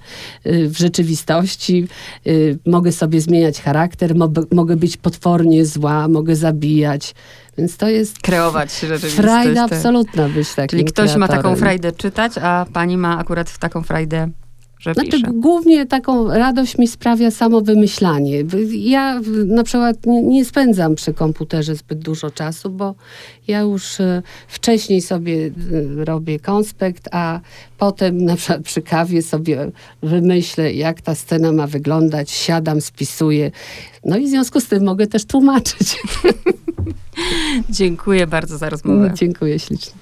y, 0.46 0.68
w 0.68 0.78
rzeczywistości. 0.78 1.88
Y, 2.26 2.58
mogę 2.66 2.92
sobie 2.92 3.20
zmieniać 3.20 3.60
charakter, 3.60 4.14
mogę 4.52 4.76
być 4.76 4.96
potwornie 4.96 5.66
zła, 5.66 6.08
mogę 6.08 6.36
zabijać. 6.36 7.14
Więc 7.58 7.76
to 7.76 7.88
jest 7.88 8.18
kreować 8.18 8.72
rzeczywistość. 8.80 9.14
Frajda 9.14 9.68
tak. 9.68 9.72
absolutna 9.72 10.28
być 10.28 10.48
takim 10.54 10.68
Czyli 10.68 10.84
ktoś 10.84 10.94
kreatorem. 10.94 11.20
ma 11.20 11.28
taką 11.28 11.56
frajdę 11.56 11.92
czytać, 11.92 12.32
a 12.42 12.66
pani 12.72 12.96
ma 12.96 13.18
akurat 13.18 13.58
taką 13.58 13.82
frajdę 13.82 14.30
że 14.78 14.94
znaczy, 14.94 15.10
pisze. 15.10 15.26
Głównie 15.32 15.86
taką 15.86 16.28
radość 16.28 16.78
mi 16.78 16.88
sprawia 16.88 17.30
samo 17.30 17.60
wymyślanie. 17.60 18.44
Ja 18.70 19.20
na 19.46 19.64
przykład 19.64 19.96
nie 20.06 20.44
spędzam 20.44 20.94
przy 20.94 21.14
komputerze 21.14 21.74
zbyt 21.74 21.98
dużo 21.98 22.30
czasu, 22.30 22.70
bo 22.70 22.94
ja 23.48 23.60
już 23.60 24.00
e, 24.00 24.22
wcześniej 24.48 25.02
sobie 25.02 25.46
e, 26.00 26.04
robię 26.04 26.40
konspekt, 26.40 27.08
a 27.12 27.40
potem 27.78 28.24
na 28.24 28.36
przykład 28.36 28.62
przy 28.62 28.82
kawie 28.82 29.22
sobie 29.22 29.70
wymyślę, 30.02 30.72
jak 30.72 31.00
ta 31.00 31.14
scena 31.14 31.52
ma 31.52 31.66
wyglądać, 31.66 32.30
siadam, 32.30 32.80
spisuję. 32.80 33.50
No 34.04 34.16
i 34.16 34.26
w 34.26 34.28
związku 34.28 34.60
z 34.60 34.66
tym 34.66 34.84
mogę 34.84 35.06
też 35.06 35.24
tłumaczyć. 35.24 35.96
Dziękuję 37.70 38.26
bardzo 38.26 38.58
za 38.58 38.70
rozmowę. 38.70 39.12
Dziękuję 39.14 39.58
ślicznie. 39.58 39.98